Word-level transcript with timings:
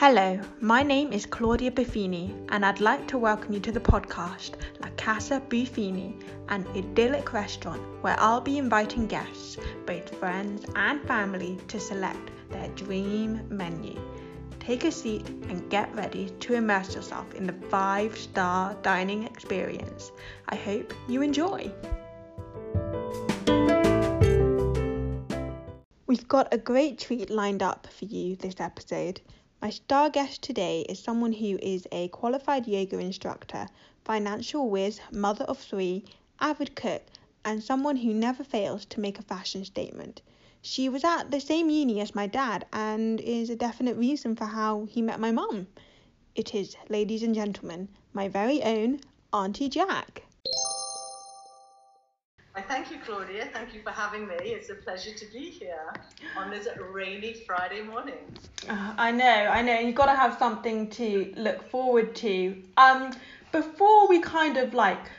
Hello, 0.00 0.40
my 0.62 0.82
name 0.82 1.12
is 1.12 1.26
Claudia 1.26 1.70
Buffini, 1.70 2.32
and 2.48 2.64
I'd 2.64 2.80
like 2.80 3.06
to 3.08 3.18
welcome 3.18 3.52
you 3.52 3.60
to 3.60 3.70
the 3.70 3.80
podcast 3.80 4.52
La 4.80 4.88
Casa 4.96 5.42
Buffini, 5.50 6.14
an 6.48 6.66
idyllic 6.74 7.34
restaurant 7.34 7.82
where 8.00 8.18
I'll 8.18 8.40
be 8.40 8.56
inviting 8.56 9.06
guests, 9.06 9.58
both 9.84 10.08
friends 10.16 10.64
and 10.74 11.02
family, 11.02 11.58
to 11.68 11.78
select 11.78 12.30
their 12.48 12.68
dream 12.68 13.46
menu. 13.50 14.00
Take 14.58 14.84
a 14.84 14.90
seat 14.90 15.28
and 15.28 15.68
get 15.68 15.94
ready 15.94 16.30
to 16.30 16.54
immerse 16.54 16.94
yourself 16.94 17.34
in 17.34 17.46
the 17.46 17.68
five 17.68 18.16
star 18.16 18.74
dining 18.80 19.24
experience. 19.24 20.12
I 20.48 20.56
hope 20.56 20.94
you 21.10 21.20
enjoy. 21.20 21.70
We've 26.06 26.26
got 26.26 26.54
a 26.54 26.58
great 26.58 26.98
treat 26.98 27.28
lined 27.28 27.62
up 27.62 27.86
for 27.86 28.06
you 28.06 28.36
this 28.36 28.60
episode. 28.60 29.20
My 29.62 29.68
star 29.68 30.08
guest 30.08 30.40
today 30.40 30.86
is 30.88 30.98
someone 30.98 31.34
who 31.34 31.58
is 31.60 31.86
a 31.92 32.08
qualified 32.08 32.66
yoga 32.66 32.98
instructor, 32.98 33.68
financial 34.06 34.70
whiz, 34.70 35.00
mother 35.12 35.44
of 35.44 35.58
three, 35.58 36.02
avid 36.40 36.74
cook, 36.74 37.02
and 37.44 37.62
someone 37.62 37.96
who 37.96 38.14
never 38.14 38.42
fails 38.42 38.86
to 38.86 39.00
make 39.00 39.18
a 39.18 39.22
fashion 39.22 39.66
statement. 39.66 40.22
She 40.62 40.88
was 40.88 41.04
at 41.04 41.30
the 41.30 41.40
same 41.40 41.68
uni 41.68 42.00
as 42.00 42.14
my 42.14 42.26
dad 42.26 42.64
and 42.72 43.20
is 43.20 43.50
a 43.50 43.54
definite 43.54 43.98
reason 43.98 44.34
for 44.34 44.46
how 44.46 44.86
he 44.86 45.02
met 45.02 45.20
my 45.20 45.30
mum. 45.30 45.66
It 46.34 46.54
is, 46.54 46.74
ladies 46.88 47.22
and 47.22 47.34
gentlemen, 47.34 47.88
my 48.14 48.28
very 48.28 48.62
own 48.62 49.00
Auntie 49.30 49.68
Jacq. 49.68 50.22
Thank 52.80 52.92
you, 52.92 52.98
Claudia. 53.04 53.46
Thank 53.52 53.74
you 53.74 53.82
for 53.82 53.90
having 53.90 54.26
me. 54.26 54.36
It's 54.36 54.70
a 54.70 54.74
pleasure 54.74 55.12
to 55.12 55.26
be 55.26 55.50
here 55.50 55.92
on 56.34 56.48
this 56.48 56.66
rainy 56.90 57.34
Friday 57.34 57.82
morning. 57.82 58.14
Uh, 58.66 58.94
I 58.96 59.10
know, 59.10 59.26
I 59.26 59.60
know. 59.60 59.78
You've 59.78 59.94
got 59.94 60.06
to 60.06 60.14
have 60.14 60.38
something 60.38 60.88
to 60.92 61.30
look 61.36 61.62
forward 61.68 62.14
to. 62.16 62.56
Um, 62.78 63.12
before 63.52 64.08
we 64.08 64.22
kind 64.22 64.56
of 64.56 64.72
like 64.72 65.10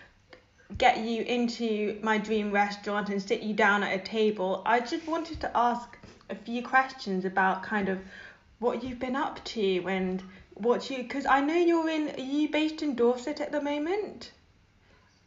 get 0.80 1.06
you 1.06 1.22
into 1.22 2.00
my 2.02 2.18
dream 2.18 2.52
restaurant 2.52 3.10
and 3.10 3.22
sit 3.22 3.44
you 3.44 3.54
down 3.54 3.84
at 3.84 3.94
a 3.94 4.00
table, 4.04 4.64
I 4.66 4.80
just 4.80 5.06
wanted 5.06 5.40
to 5.42 5.56
ask 5.56 6.00
a 6.32 6.36
few 6.36 6.64
questions 6.64 7.26
about 7.26 7.62
kind 7.62 7.90
of 7.90 8.00
what 8.58 8.84
you've 8.84 8.98
been 8.98 9.16
up 9.16 9.46
to 9.46 9.86
and 9.88 10.24
what 10.56 10.90
you 10.90 10.98
because 10.98 11.28
I 11.28 11.42
know 11.42 11.58
you're 11.58 11.90
in. 11.92 12.10
Are 12.10 12.20
you 12.20 12.50
based 12.50 12.82
in 12.82 12.96
Dorset 12.96 13.40
at 13.40 13.52
the 13.52 13.62
moment? 13.62 14.32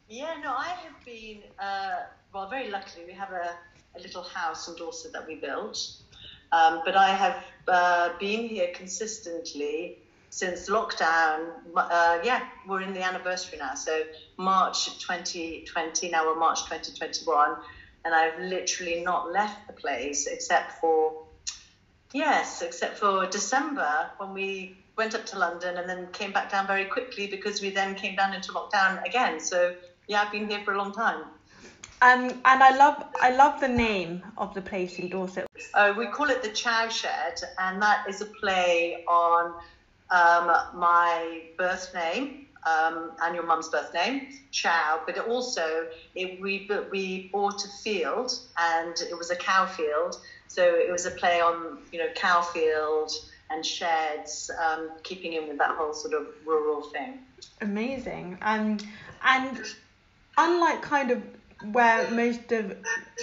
Yeah, 0.08 0.34
no, 0.42 0.52
I 0.52 0.68
have 0.68 1.04
been, 1.04 1.38
uh, 1.58 2.02
well, 2.34 2.48
very 2.48 2.68
luckily, 2.68 3.04
we 3.06 3.12
have 3.12 3.30
a, 3.30 3.56
a, 3.96 4.00
little 4.00 4.24
house 4.24 4.68
in 4.68 4.74
Dorset 4.74 5.12
that 5.12 5.26
we 5.26 5.36
built. 5.36 5.78
Um, 6.50 6.82
but 6.84 6.96
I 6.96 7.10
have 7.10 7.44
uh, 7.68 8.18
been 8.18 8.48
here 8.48 8.70
consistently 8.74 9.98
since 10.30 10.68
lockdown. 10.68 11.52
Uh, 11.76 12.18
yeah, 12.24 12.48
we're 12.66 12.82
in 12.82 12.92
the 12.92 13.02
anniversary 13.02 13.58
now. 13.58 13.74
So 13.74 14.02
March 14.36 14.98
2020, 14.98 16.10
now 16.10 16.26
we're 16.26 16.38
March 16.38 16.64
2021. 16.64 17.56
And 18.04 18.14
I've 18.14 18.38
literally 18.40 19.02
not 19.02 19.32
left 19.32 19.66
the 19.68 19.72
place 19.72 20.26
except 20.26 20.80
for, 20.80 21.24
yes, 22.12 22.62
except 22.62 22.98
for 22.98 23.26
December 23.26 24.10
when 24.18 24.34
we 24.34 24.76
went 24.96 25.14
up 25.14 25.24
to 25.26 25.38
London 25.38 25.76
and 25.78 25.88
then 25.88 26.08
came 26.12 26.32
back 26.32 26.50
down 26.50 26.66
very 26.66 26.84
quickly 26.84 27.28
because 27.28 27.62
we 27.62 27.70
then 27.70 27.94
came 27.94 28.16
down 28.16 28.34
into 28.34 28.52
lockdown 28.52 29.02
again. 29.06 29.40
So 29.40 29.74
yeah, 30.08 30.22
I've 30.22 30.32
been 30.32 30.48
here 30.48 30.60
for 30.64 30.74
a 30.74 30.78
long 30.78 30.92
time. 30.92 31.24
Um, 32.02 32.28
and 32.44 32.62
I 32.62 32.76
love 32.76 33.04
I 33.20 33.34
love 33.34 33.60
the 33.60 33.68
name 33.68 34.22
of 34.36 34.52
the 34.52 34.60
place 34.60 34.98
in 34.98 35.08
Dorset. 35.08 35.46
Uh, 35.72 35.94
we 35.96 36.06
call 36.06 36.28
it 36.28 36.42
the 36.42 36.50
Chow 36.50 36.88
Shed, 36.88 37.40
and 37.58 37.80
that 37.80 38.06
is 38.08 38.20
a 38.20 38.26
play 38.26 39.04
on 39.08 39.54
um, 40.10 40.46
my 40.74 41.42
birth 41.56 41.94
name 41.94 42.46
um, 42.66 43.12
and 43.22 43.34
your 43.34 43.46
mum's 43.46 43.68
birth 43.68 43.92
name, 43.94 44.28
Chow. 44.50 45.00
But 45.06 45.16
it 45.16 45.26
also 45.26 45.86
it, 46.14 46.40
we 46.40 46.68
we 46.90 47.30
bought 47.32 47.64
a 47.64 47.68
field, 47.82 48.38
and 48.58 48.94
it 49.00 49.16
was 49.16 49.30
a 49.30 49.36
cow 49.36 49.66
field, 49.66 50.18
so 50.48 50.62
it 50.62 50.90
was 50.90 51.06
a 51.06 51.10
play 51.12 51.40
on 51.40 51.78
you 51.92 51.98
know 51.98 52.08
cow 52.14 52.42
field 52.42 53.10
and 53.50 53.64
sheds, 53.64 54.50
um, 54.62 54.90
keeping 55.02 55.34
in 55.34 55.48
with 55.48 55.58
that 55.58 55.70
whole 55.76 55.92
sort 55.92 56.14
of 56.14 56.26
rural 56.46 56.82
thing. 56.82 57.18
Amazing. 57.60 58.38
Um, 58.42 58.78
and 59.22 59.62
unlike 60.36 60.82
kind 60.82 61.10
of 61.10 61.22
where 61.72 62.10
most 62.10 62.52
of 62.52 62.76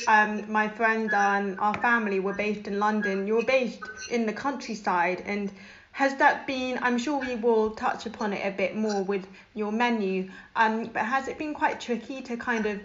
um, 0.07 0.51
my 0.51 0.67
friends 0.67 1.13
and 1.13 1.59
our 1.59 1.73
family 1.75 2.19
were 2.19 2.33
based 2.33 2.67
in 2.67 2.79
London, 2.79 3.27
you're 3.27 3.43
based 3.43 3.81
in 4.09 4.25
the 4.25 4.33
countryside. 4.33 5.23
And 5.25 5.51
has 5.91 6.15
that 6.15 6.47
been, 6.47 6.79
I'm 6.81 6.97
sure 6.97 7.17
we 7.19 7.35
will 7.35 7.71
touch 7.71 8.05
upon 8.05 8.33
it 8.33 8.45
a 8.45 8.55
bit 8.55 8.75
more 8.75 9.03
with 9.03 9.27
your 9.53 9.71
menu, 9.71 10.29
um, 10.55 10.85
but 10.85 11.03
has 11.03 11.27
it 11.27 11.37
been 11.37 11.53
quite 11.53 11.79
tricky 11.79 12.21
to 12.21 12.37
kind 12.37 12.65
of 12.65 12.79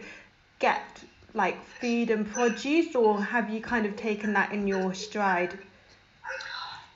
get 0.58 0.82
like 1.34 1.62
food 1.80 2.10
and 2.10 2.26
produce, 2.26 2.94
or 2.94 3.22
have 3.22 3.50
you 3.50 3.60
kind 3.60 3.86
of 3.86 3.94
taken 3.96 4.32
that 4.32 4.52
in 4.52 4.66
your 4.66 4.94
stride? 4.94 5.58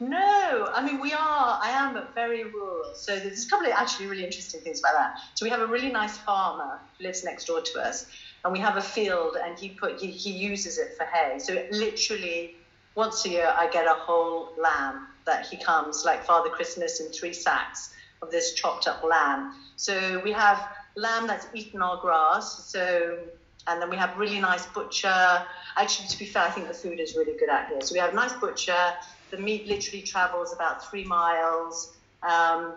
No, 0.00 0.70
I 0.72 0.82
mean 0.82 0.98
we 0.98 1.12
are. 1.12 1.60
I 1.62 1.70
am 1.72 2.02
very 2.14 2.44
rural, 2.44 2.94
so 2.94 3.18
there's 3.18 3.46
a 3.46 3.50
couple 3.50 3.66
of 3.66 3.74
actually 3.76 4.06
really 4.06 4.24
interesting 4.24 4.62
things 4.62 4.80
about 4.80 4.94
that. 4.94 5.20
So 5.34 5.44
we 5.44 5.50
have 5.50 5.60
a 5.60 5.66
really 5.66 5.92
nice 5.92 6.16
farmer 6.16 6.80
who 6.96 7.04
lives 7.04 7.22
next 7.22 7.44
door 7.44 7.60
to 7.60 7.80
us, 7.80 8.06
and 8.44 8.52
we 8.52 8.58
have 8.58 8.76
a 8.76 8.82
field, 8.82 9.36
and 9.42 9.58
he 9.58 9.70
put 9.70 10.00
he, 10.00 10.10
he 10.10 10.30
uses 10.30 10.78
it 10.78 10.96
for 10.96 11.04
hay. 11.04 11.38
So 11.38 11.52
it 11.52 11.72
literally 11.72 12.56
once 12.94 13.24
a 13.24 13.28
year 13.28 13.52
I 13.56 13.68
get 13.70 13.86
a 13.86 13.94
whole 13.94 14.52
lamb 14.58 15.06
that 15.26 15.46
he 15.46 15.56
comes 15.56 16.04
like 16.04 16.24
Father 16.24 16.50
Christmas 16.50 17.00
in 17.00 17.12
three 17.12 17.32
sacks 17.32 17.94
of 18.22 18.30
this 18.30 18.54
chopped 18.54 18.86
up 18.88 19.02
lamb. 19.04 19.54
So 19.76 20.20
we 20.24 20.32
have 20.32 20.68
lamb 20.96 21.26
that's 21.26 21.46
eaten 21.54 21.82
our 21.82 21.98
grass. 21.98 22.66
So 22.66 23.18
and 23.66 23.80
then 23.80 23.90
we 23.90 23.96
have 23.96 24.16
really 24.16 24.40
nice 24.40 24.66
butcher. 24.66 25.46
Actually, 25.76 26.08
to 26.08 26.18
be 26.18 26.24
fair, 26.24 26.42
I 26.42 26.50
think 26.50 26.66
the 26.66 26.74
food 26.74 26.98
is 26.98 27.14
really 27.14 27.36
good 27.38 27.50
out 27.50 27.68
here. 27.68 27.80
So 27.82 27.92
we 27.92 27.98
have 28.00 28.12
a 28.12 28.16
nice 28.16 28.32
butcher 28.32 28.94
the 29.30 29.38
meat 29.38 29.66
literally 29.66 30.02
travels 30.02 30.52
about 30.52 30.88
three 30.88 31.04
miles. 31.04 31.92
Um, 32.22 32.74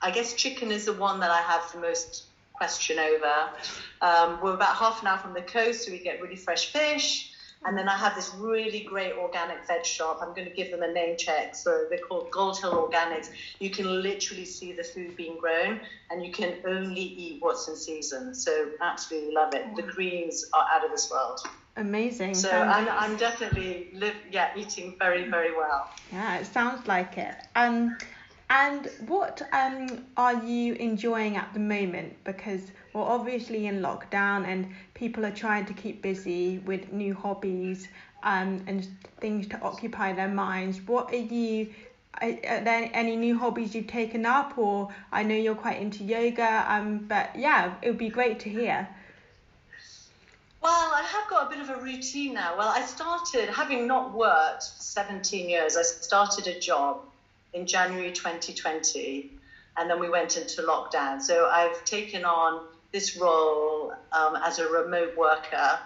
I 0.00 0.10
guess 0.12 0.34
chicken 0.34 0.70
is 0.70 0.84
the 0.84 0.92
one 0.92 1.20
that 1.20 1.30
I 1.30 1.40
have 1.40 1.70
the 1.72 1.80
most 1.80 2.24
question 2.58 2.98
over. 2.98 3.34
Um, 4.02 4.38
we're 4.42 4.54
about 4.54 4.76
half 4.76 5.00
an 5.00 5.08
hour 5.08 5.18
from 5.18 5.32
the 5.32 5.42
coast, 5.42 5.84
so 5.84 5.90
we 5.90 6.00
get 6.00 6.20
really 6.20 6.36
fresh 6.36 6.72
fish. 6.72 7.32
And 7.64 7.76
then 7.76 7.88
I 7.88 7.96
have 7.96 8.14
this 8.14 8.32
really 8.36 8.80
great 8.80 9.14
organic 9.14 9.66
veg 9.66 9.84
shop. 9.84 10.20
I'm 10.22 10.32
going 10.32 10.46
to 10.46 10.54
give 10.54 10.70
them 10.70 10.82
a 10.82 10.92
name 10.92 11.16
check. 11.16 11.56
So 11.56 11.86
they're 11.90 11.98
called 11.98 12.30
Gold 12.30 12.56
Hill 12.60 12.72
Organics. 12.72 13.30
You 13.58 13.70
can 13.70 14.00
literally 14.00 14.44
see 14.44 14.72
the 14.72 14.84
food 14.84 15.16
being 15.16 15.38
grown, 15.38 15.80
and 16.10 16.24
you 16.24 16.30
can 16.30 16.54
only 16.66 17.00
eat 17.02 17.42
what's 17.42 17.66
in 17.66 17.74
season. 17.74 18.34
So 18.34 18.70
absolutely 18.80 19.34
love 19.34 19.54
it. 19.54 19.74
The 19.74 19.82
greens 19.82 20.46
are 20.52 20.66
out 20.72 20.84
of 20.84 20.92
this 20.92 21.10
world. 21.10 21.40
Amazing. 21.76 22.34
So 22.34 22.50
I'm, 22.50 22.88
I'm 22.88 23.16
definitely 23.16 23.90
live, 23.92 24.14
yeah, 24.30 24.50
eating 24.56 24.96
very, 24.98 25.28
very 25.28 25.56
well. 25.56 25.90
Yeah, 26.12 26.38
it 26.38 26.46
sounds 26.46 26.86
like 26.86 27.18
it. 27.18 27.34
Um, 27.56 27.96
and 28.50 28.90
what 29.06 29.42
um 29.52 30.06
are 30.16 30.42
you 30.44 30.74
enjoying 30.74 31.36
at 31.36 31.52
the 31.52 31.60
moment? 31.60 32.16
Because 32.24 32.62
we're 32.92 33.02
obviously 33.02 33.66
in 33.66 33.80
lockdown 33.80 34.46
and 34.46 34.72
people 34.94 35.26
are 35.26 35.30
trying 35.30 35.66
to 35.66 35.74
keep 35.74 36.02
busy 36.02 36.58
with 36.58 36.92
new 36.92 37.14
hobbies 37.14 37.88
um 38.22 38.64
and 38.66 38.88
things 39.18 39.46
to 39.48 39.60
occupy 39.60 40.12
their 40.12 40.28
minds. 40.28 40.80
What 40.86 41.12
are 41.12 41.16
you? 41.16 41.72
Are, 42.20 42.32
there 42.32 42.90
any 42.94 43.14
new 43.14 43.38
hobbies 43.38 43.76
you've 43.76 43.86
taken 43.86 44.26
up, 44.26 44.58
or 44.58 44.88
I 45.12 45.22
know 45.22 45.36
you're 45.36 45.54
quite 45.54 45.80
into 45.80 46.02
yoga. 46.02 46.64
Um, 46.66 47.04
but 47.06 47.30
yeah, 47.36 47.74
it 47.80 47.88
would 47.88 47.98
be 47.98 48.08
great 48.08 48.40
to 48.40 48.48
hear. 48.48 48.88
Well, 50.60 50.90
I 50.92 51.02
have 51.02 51.30
got 51.30 51.46
a 51.46 51.50
bit 51.50 51.60
of 51.60 51.70
a 51.70 51.80
routine 51.80 52.34
now. 52.34 52.56
Well, 52.58 52.68
I 52.68 52.82
started, 52.82 53.48
having 53.48 53.86
not 53.86 54.12
worked 54.12 54.64
for 54.64 54.82
17 54.82 55.48
years, 55.48 55.76
I 55.76 55.82
started 55.82 56.48
a 56.48 56.58
job 56.58 57.07
in 57.52 57.66
January 57.66 58.12
2020, 58.12 59.38
and 59.76 59.90
then 59.90 60.00
we 60.00 60.08
went 60.08 60.36
into 60.36 60.62
lockdown. 60.62 61.20
So 61.20 61.46
I've 61.46 61.84
taken 61.84 62.24
on 62.24 62.66
this 62.92 63.16
role 63.16 63.92
um, 64.12 64.36
as 64.36 64.58
a 64.58 64.68
remote 64.68 65.16
worker 65.16 65.78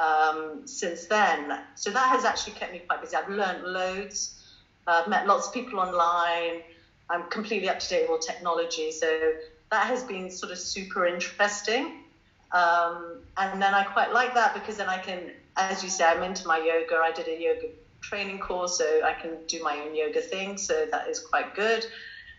um, 0.00 0.62
since 0.66 1.06
then. 1.06 1.60
So 1.74 1.90
that 1.90 2.08
has 2.08 2.24
actually 2.24 2.54
kept 2.54 2.72
me 2.72 2.80
quite 2.80 3.00
busy. 3.00 3.16
I've 3.16 3.28
learned 3.28 3.64
loads, 3.64 4.42
I've 4.86 5.08
met 5.08 5.26
lots 5.26 5.48
of 5.48 5.54
people 5.54 5.80
online. 5.80 6.62
I'm 7.10 7.24
completely 7.30 7.68
up 7.68 7.78
to 7.80 7.88
date 7.88 8.02
with 8.02 8.10
all 8.10 8.18
technology. 8.18 8.90
So 8.90 9.34
that 9.70 9.86
has 9.86 10.02
been 10.02 10.30
sort 10.30 10.52
of 10.52 10.58
super 10.58 11.06
interesting. 11.06 12.04
Um, 12.52 13.18
and 13.36 13.60
then 13.60 13.74
I 13.74 13.84
quite 13.84 14.12
like 14.12 14.34
that 14.34 14.54
because 14.54 14.76
then 14.76 14.88
I 14.88 14.98
can, 14.98 15.30
as 15.56 15.82
you 15.82 15.90
say, 15.90 16.04
I'm 16.04 16.22
into 16.22 16.46
my 16.46 16.58
yoga. 16.58 16.96
I 16.96 17.12
did 17.12 17.28
a 17.28 17.40
yoga 17.40 17.68
training 18.02 18.38
course, 18.38 18.76
so 18.76 19.02
I 19.02 19.14
can 19.14 19.38
do 19.46 19.62
my 19.62 19.78
own 19.80 19.94
yoga 19.94 20.20
thing. 20.20 20.58
So 20.58 20.86
that 20.90 21.08
is 21.08 21.18
quite 21.20 21.54
good. 21.54 21.86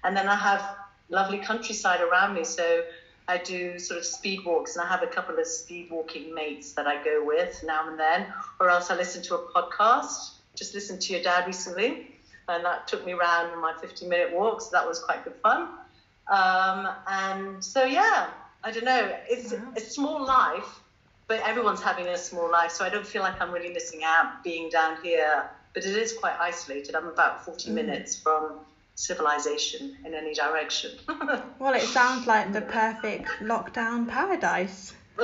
And 0.04 0.16
then 0.16 0.28
I 0.28 0.36
have 0.36 0.64
lovely 1.10 1.40
countryside 1.40 2.02
around 2.02 2.36
me. 2.36 2.44
So 2.44 2.84
I 3.28 3.38
do 3.38 3.80
sort 3.80 3.98
of 3.98 4.06
speed 4.06 4.44
walks, 4.46 4.76
and 4.76 4.86
I 4.86 4.88
have 4.90 5.02
a 5.02 5.08
couple 5.08 5.40
of 5.40 5.48
speed 5.48 5.90
walking 5.90 6.34
mates 6.36 6.74
that 6.74 6.88
I 6.88 7.02
go 7.04 7.24
with 7.26 7.64
now 7.66 7.88
and 7.88 7.98
then, 7.98 8.28
or 8.60 8.70
else 8.70 8.92
I 8.92 8.96
listen 8.96 9.22
to 9.24 9.36
a 9.36 9.52
podcast. 9.52 10.32
Just 10.56 10.74
listened 10.74 11.02
to 11.02 11.14
your 11.14 11.24
dad 11.24 11.48
recently. 11.48 12.10
and 12.50 12.66
that 12.66 12.88
took 12.90 13.06
me 13.06 13.14
around 13.14 13.60
my 13.62 13.74
15 13.80 14.10
minute 14.10 14.34
walk, 14.34 14.62
so 14.62 14.70
that 14.74 14.86
was 14.86 15.00
quite 15.00 15.24
good 15.24 15.36
fun. 15.42 15.70
Um, 16.28 16.90
and 17.08 17.64
so, 17.64 17.86
yeah, 17.86 18.30
I 18.64 18.72
don't 18.72 18.84
know. 18.84 19.16
It's 19.30 19.54
a 19.54 19.80
small 19.80 20.26
life, 20.26 20.82
but 21.28 21.42
everyone's 21.42 21.82
having 21.82 22.08
a 22.08 22.18
small 22.18 22.50
life, 22.52 22.72
so 22.72 22.84
I 22.86 22.90
don't 22.90 23.06
feel 23.08 23.22
like 23.22 23.40
I'm 23.42 23.52
really 23.52 23.74
missing 23.74 24.02
out 24.04 24.44
being 24.44 24.70
down 24.70 24.98
here. 25.04 25.50
But 25.74 25.86
it 25.86 25.96
is 25.96 26.14
quite 26.14 26.36
isolated. 26.40 26.96
I'm 26.96 27.08
about 27.08 27.44
40 27.46 27.70
Mm. 27.72 27.74
minutes 27.74 28.16
from 28.20 28.60
civilization 28.96 29.98
in 30.06 30.14
any 30.14 30.34
direction. 30.34 30.92
Well, 31.60 31.74
it 31.74 31.82
sounds 31.84 32.28
like 32.28 32.52
the 32.54 32.62
perfect 32.62 33.28
lockdown 33.42 34.08
paradise. 34.08 34.94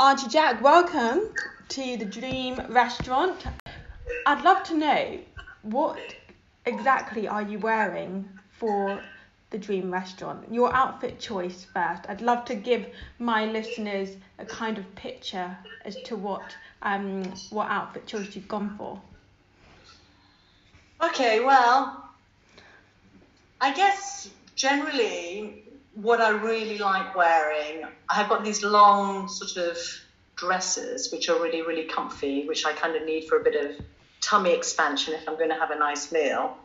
Auntie 0.00 0.26
Jacq, 0.28 0.62
welcome 0.62 1.20
to 1.68 1.96
the 1.98 2.06
Dream 2.06 2.60
Restaurant. 2.70 3.44
I'd 4.26 4.42
love 4.42 4.62
to 4.64 4.74
know 4.74 5.18
what 5.62 5.98
exactly 6.66 7.28
are 7.28 7.42
you 7.42 7.58
wearing 7.58 8.28
for 8.58 9.02
the 9.50 9.58
Dream 9.58 9.92
Restaurant? 9.92 10.52
Your 10.52 10.72
outfit 10.74 11.18
choice 11.18 11.66
first. 11.74 12.02
I'd 12.08 12.20
love 12.20 12.44
to 12.46 12.54
give 12.54 12.86
my 13.18 13.46
listeners 13.46 14.10
a 14.38 14.44
kind 14.44 14.78
of 14.78 14.94
picture 14.94 15.56
as 15.84 15.96
to 16.04 16.16
what 16.16 16.54
um 16.82 17.24
what 17.50 17.68
outfit 17.68 18.06
choice 18.06 18.34
you've 18.36 18.48
gone 18.48 18.74
for. 18.76 19.00
Okay, 21.02 21.40
well, 21.40 22.10
I 23.60 23.72
guess 23.72 24.28
generally 24.54 25.64
what 25.94 26.20
I 26.20 26.30
really 26.30 26.78
like 26.78 27.16
wearing, 27.16 27.86
I've 28.08 28.28
got 28.28 28.44
these 28.44 28.62
long 28.62 29.28
sort 29.28 29.56
of 29.56 29.78
dresses 30.36 31.10
which 31.10 31.28
are 31.28 31.40
really, 31.40 31.62
really 31.62 31.84
comfy, 31.84 32.46
which 32.46 32.64
I 32.64 32.72
kind 32.72 32.96
of 32.96 33.04
need 33.04 33.28
for 33.28 33.38
a 33.38 33.44
bit 33.44 33.56
of 33.64 33.84
tummy 34.20 34.52
expansion 34.52 35.14
if 35.14 35.28
I'm 35.28 35.36
going 35.36 35.48
to 35.50 35.56
have 35.56 35.70
a 35.70 35.78
nice 35.78 36.12
meal. 36.12 36.56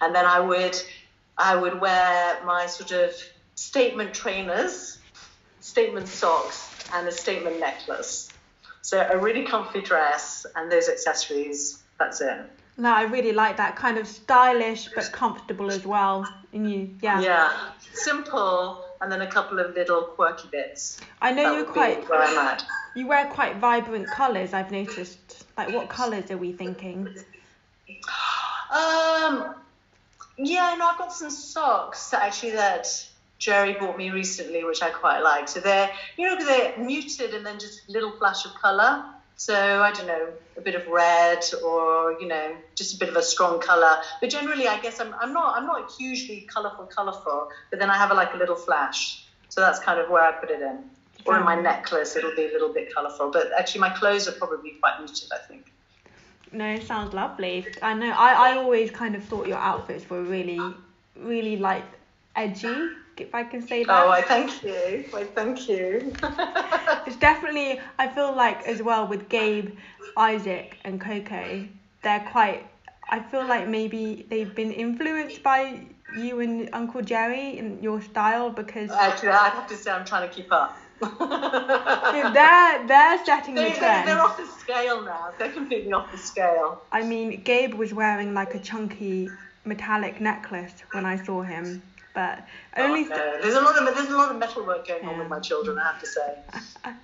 And 0.00 0.14
then 0.14 0.26
I 0.26 0.40
would, 0.40 0.76
I 1.36 1.56
would 1.56 1.80
wear 1.80 2.42
my 2.44 2.66
sort 2.66 2.92
of 2.92 3.12
statement 3.54 4.14
trainers, 4.14 4.98
statement 5.60 6.08
socks, 6.08 6.68
and 6.94 7.06
a 7.06 7.12
statement 7.12 7.60
necklace. 7.60 8.28
So 8.82 9.06
a 9.10 9.18
really 9.18 9.44
comfy 9.44 9.80
dress 9.80 10.46
and 10.56 10.70
those 10.70 10.88
accessories. 10.88 11.82
That's 11.98 12.20
it. 12.20 12.38
No, 12.76 12.94
I 12.94 13.02
really 13.02 13.32
like 13.32 13.58
that 13.58 13.76
kind 13.76 13.98
of 13.98 14.06
stylish 14.06 14.88
but 14.94 15.12
comfortable 15.12 15.70
as 15.70 15.84
well. 15.84 16.26
And 16.52 16.70
you, 16.70 16.94
yeah. 17.02 17.20
Yeah, 17.20 17.52
simple, 17.92 18.84
and 19.00 19.10
then 19.10 19.22
a 19.22 19.26
couple 19.26 19.58
of 19.58 19.74
little 19.74 20.02
quirky 20.02 20.48
bits. 20.50 21.00
I 21.22 21.32
know 21.32 21.44
That 21.44 21.54
you're 21.56 21.64
quite 21.64 22.08
where 22.08 22.22
I'm 22.22 22.36
at. 22.36 22.64
you 22.94 23.06
wear 23.06 23.26
quite 23.26 23.56
vibrant 23.56 24.06
colours. 24.08 24.52
I've 24.52 24.70
noticed. 24.70 25.46
Like, 25.56 25.72
what 25.72 25.88
colours 25.88 26.30
are 26.30 26.36
we 26.36 26.52
thinking? 26.52 27.08
Um, 28.70 29.54
yeah, 30.36 30.74
no, 30.78 30.86
I've 30.86 30.98
got 30.98 31.12
some 31.12 31.30
socks 31.30 32.12
actually 32.14 32.52
that 32.52 33.06
Jerry 33.38 33.72
bought 33.72 33.96
me 33.96 34.10
recently, 34.10 34.64
which 34.64 34.82
I 34.82 34.90
quite 34.90 35.20
like. 35.20 35.48
So 35.48 35.60
they're, 35.60 35.90
you 36.16 36.26
know, 36.28 36.44
they're 36.44 36.78
muted 36.78 37.34
and 37.34 37.44
then 37.44 37.58
just 37.58 37.88
a 37.88 37.92
little 37.92 38.12
flash 38.12 38.44
of 38.44 38.54
colour. 38.54 39.04
So 39.40 39.80
I 39.80 39.90
don't 39.92 40.06
know, 40.06 40.28
a 40.58 40.60
bit 40.60 40.74
of 40.74 40.86
red 40.86 41.42
or 41.64 42.12
you 42.20 42.28
know, 42.28 42.54
just 42.74 42.94
a 42.94 42.98
bit 42.98 43.08
of 43.08 43.16
a 43.16 43.22
strong 43.22 43.58
colour. 43.58 43.96
But 44.20 44.28
generally, 44.28 44.68
I 44.68 44.78
guess 44.80 45.00
I'm, 45.00 45.14
I'm 45.18 45.32
not 45.32 45.56
I'm 45.56 45.66
not 45.66 45.90
hugely 45.92 46.42
colourful, 46.42 46.84
colourful. 46.94 47.48
But 47.70 47.78
then 47.78 47.88
I 47.88 47.96
have 47.96 48.10
a, 48.10 48.14
like 48.14 48.34
a 48.34 48.36
little 48.36 48.54
flash. 48.54 49.24
So 49.48 49.62
that's 49.62 49.78
kind 49.78 49.98
of 49.98 50.10
where 50.10 50.22
I 50.22 50.32
put 50.32 50.50
it 50.50 50.60
in. 50.60 50.84
Or 51.24 51.38
in 51.38 51.44
my 51.46 51.56
mm. 51.56 51.62
necklace, 51.62 52.16
it'll 52.16 52.36
be 52.36 52.48
a 52.48 52.52
little 52.52 52.70
bit 52.70 52.94
colourful. 52.94 53.30
But 53.30 53.50
actually, 53.58 53.80
my 53.80 53.88
clothes 53.88 54.28
are 54.28 54.32
probably 54.32 54.72
quite 54.72 54.98
muted. 54.98 55.30
I 55.32 55.38
think. 55.48 55.72
No, 56.52 56.66
it 56.74 56.86
sounds 56.86 57.14
lovely. 57.14 57.66
I 57.80 57.94
know. 57.94 58.10
I, 58.10 58.50
I 58.50 58.56
always 58.58 58.90
kind 58.90 59.14
of 59.14 59.24
thought 59.24 59.46
your 59.46 59.56
outfits 59.56 60.10
were 60.10 60.22
really, 60.22 60.60
really 61.16 61.56
like 61.56 61.86
edgy, 62.36 62.88
if 63.16 63.34
I 63.34 63.44
can 63.44 63.66
say 63.66 63.84
that. 63.84 64.04
Oh, 64.04 64.08
I 64.10 64.22
thank 64.22 64.62
you. 64.62 65.04
I 65.14 65.24
thank 65.24 65.68
you. 65.68 66.12
It's 67.06 67.16
definitely. 67.16 67.80
I 67.98 68.08
feel 68.08 68.34
like 68.34 68.62
as 68.66 68.82
well 68.82 69.06
with 69.06 69.28
Gabe, 69.28 69.70
Isaac, 70.16 70.76
and 70.84 71.00
Coco, 71.00 71.66
they're 72.02 72.26
quite. 72.30 72.66
I 73.10 73.20
feel 73.20 73.44
like 73.46 73.66
maybe 73.68 74.26
they've 74.30 74.54
been 74.54 74.70
influenced 74.72 75.42
by 75.42 75.80
you 76.16 76.40
and 76.40 76.68
Uncle 76.72 77.02
Jerry 77.02 77.58
and 77.58 77.82
your 77.82 78.00
style 78.00 78.50
because 78.50 78.90
Actually, 78.90 79.30
I'd 79.30 79.52
have 79.52 79.68
to 79.68 79.76
say 79.76 79.90
I'm 79.90 80.04
trying 80.04 80.28
to 80.28 80.34
keep 80.34 80.52
up. 80.52 80.76
they're 81.00 82.86
they're 82.86 83.24
setting 83.24 83.54
the 83.54 83.62
They, 83.62 83.70
they, 83.70 83.78
trend. 83.78 84.08
they're 84.08 84.20
off 84.20 84.36
the 84.36 84.46
scale 84.46 85.02
now. 85.02 85.30
They're 85.38 85.52
completely 85.52 85.92
off 85.92 86.12
the 86.12 86.18
scale. 86.18 86.82
I 86.92 87.02
mean, 87.02 87.40
Gabe 87.42 87.74
was 87.74 87.94
wearing 87.94 88.34
like 88.34 88.54
a 88.54 88.58
chunky 88.58 89.28
metallic 89.64 90.20
necklace 90.20 90.74
when 90.92 91.04
I 91.06 91.16
saw 91.16 91.42
him, 91.42 91.82
but 92.14 92.46
only. 92.76 93.04
Oh, 93.04 93.08
no. 93.08 93.38
There's 93.42 93.54
a 93.54 93.60
lot 93.60 93.76
of 93.76 93.94
there's 93.94 94.08
a 94.08 94.16
lot 94.16 94.30
of 94.30 94.38
metal 94.38 94.64
work 94.66 94.86
going 94.86 95.04
on 95.06 95.18
with 95.18 95.28
my 95.28 95.40
children. 95.40 95.78
I 95.78 95.84
have 95.84 96.00
to 96.00 96.06
say. 96.06 96.38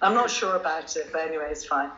I'm 0.03 0.15
not 0.15 0.31
sure 0.31 0.57
about 0.57 0.97
it, 0.97 1.11
but 1.13 1.23
anyway, 1.23 1.49
it's 1.51 1.65
fine. 1.67 1.91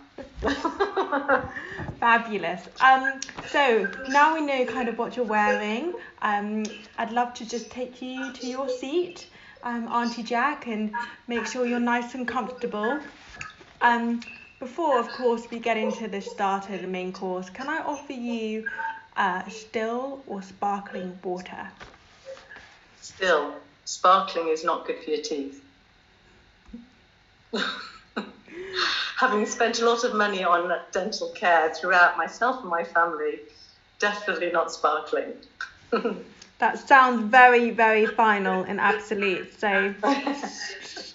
Fabulous. 2.01 2.63
Um, 2.81 3.21
so 3.49 3.89
now 4.09 4.35
we 4.35 4.41
know 4.41 4.65
kind 4.65 4.89
of 4.89 4.99
what 4.99 5.17
you're 5.17 5.27
wearing. 5.27 5.95
Um, 6.23 6.65
I'd 6.99 7.13
love 7.13 7.35
to 7.35 7.49
just 7.49 7.71
take 7.71 8.03
you 8.03 8.33
to 8.33 8.47
your 8.47 8.69
seat, 8.69 9.27
um, 9.63 9.89
Auntie 9.89 10.23
Jacq, 10.23 10.67
and 10.67 10.93
make 11.27 11.47
sure 11.47 11.67
you're 11.67 11.81
nice 11.81 12.15
and 12.15 12.27
comfortable. 12.27 13.01
Um, 13.81 14.21
before, 14.59 14.99
of 14.99 15.09
course, 15.11 15.47
we 15.51 15.61
get 15.61 15.77
into 15.77 16.09
the 16.09 16.21
starter, 16.21 16.77
the 16.77 16.89
main 16.89 17.13
course, 17.13 17.49
can 17.49 17.69
I 17.69 17.79
offer 17.79 18.13
you 18.13 18.69
uh, 19.17 19.49
still 19.49 20.23
or 20.27 20.43
sparkling 20.43 21.17
water? 21.23 21.69
Still, 23.09 23.55
sparkling 23.85 24.49
is 24.49 24.65
not 24.65 24.87
good 24.87 25.03
for 25.03 25.11
your 25.11 25.23
teeth. 25.23 25.65
Having 29.19 29.47
spent 29.47 29.81
a 29.81 29.87
lot 29.87 30.05
of 30.05 30.15
money 30.15 30.45
on 30.45 30.71
dental 30.93 31.31
care 31.31 31.73
throughout 31.75 32.19
myself 32.19 32.61
and 32.61 32.69
my 32.69 32.85
family, 32.85 33.41
definitely 33.99 34.51
not 34.53 34.71
sparkling. 34.71 35.33
That 36.59 36.77
sounds 36.89 37.23
very, 37.31 37.71
very 37.71 38.07
final 38.07 38.65
and 38.65 38.81
absolute. 38.81 39.55
So 39.61 39.95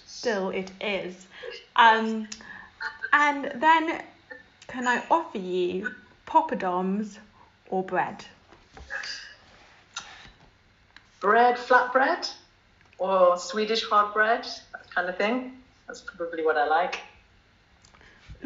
still 0.06 0.48
it 0.48 0.70
is. 0.80 1.26
Um, 1.76 2.28
and 3.12 3.52
then 3.56 4.00
can 4.68 4.88
I 4.88 5.02
offer 5.10 5.36
you 5.36 5.94
poppadoms 6.26 7.18
or 7.68 7.82
bread? 7.82 8.24
Bread, 11.24 11.58
flat 11.58 11.90
bread, 11.90 12.28
or 12.98 13.38
Swedish 13.38 13.82
hard 13.88 14.12
bread, 14.12 14.44
that 14.72 14.90
kind 14.94 15.08
of 15.08 15.16
thing. 15.16 15.56
That's 15.86 16.02
probably 16.02 16.44
what 16.44 16.58
I 16.58 16.66
like. 16.66 17.00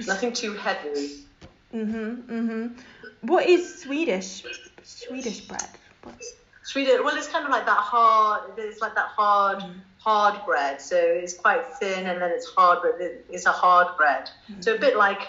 Nothing 0.06 0.32
too 0.32 0.52
heavy. 0.52 1.26
Mhm, 1.74 2.22
mhm. 2.26 2.80
What 3.22 3.46
is 3.46 3.80
Swedish 3.82 4.44
Swedish 4.84 5.40
bread? 5.40 5.70
What- 6.04 6.14
Swedish, 6.62 7.00
well, 7.02 7.16
it's 7.16 7.26
kind 7.26 7.44
of 7.46 7.50
like 7.50 7.66
that 7.66 7.82
hard. 7.94 8.42
It's 8.56 8.80
like 8.80 8.94
that 8.94 9.08
hard, 9.08 9.60
hard 9.98 10.36
bread. 10.46 10.80
So 10.80 10.96
it's 10.96 11.34
quite 11.34 11.62
thin, 11.80 12.06
and 12.06 12.22
then 12.22 12.30
it's 12.30 12.46
hard, 12.46 12.78
but 12.82 12.94
it's 13.34 13.46
a 13.46 13.50
hard 13.64 13.88
bread. 13.96 14.30
So 14.60 14.74
a 14.74 14.78
bit 14.78 14.96
like. 14.96 15.22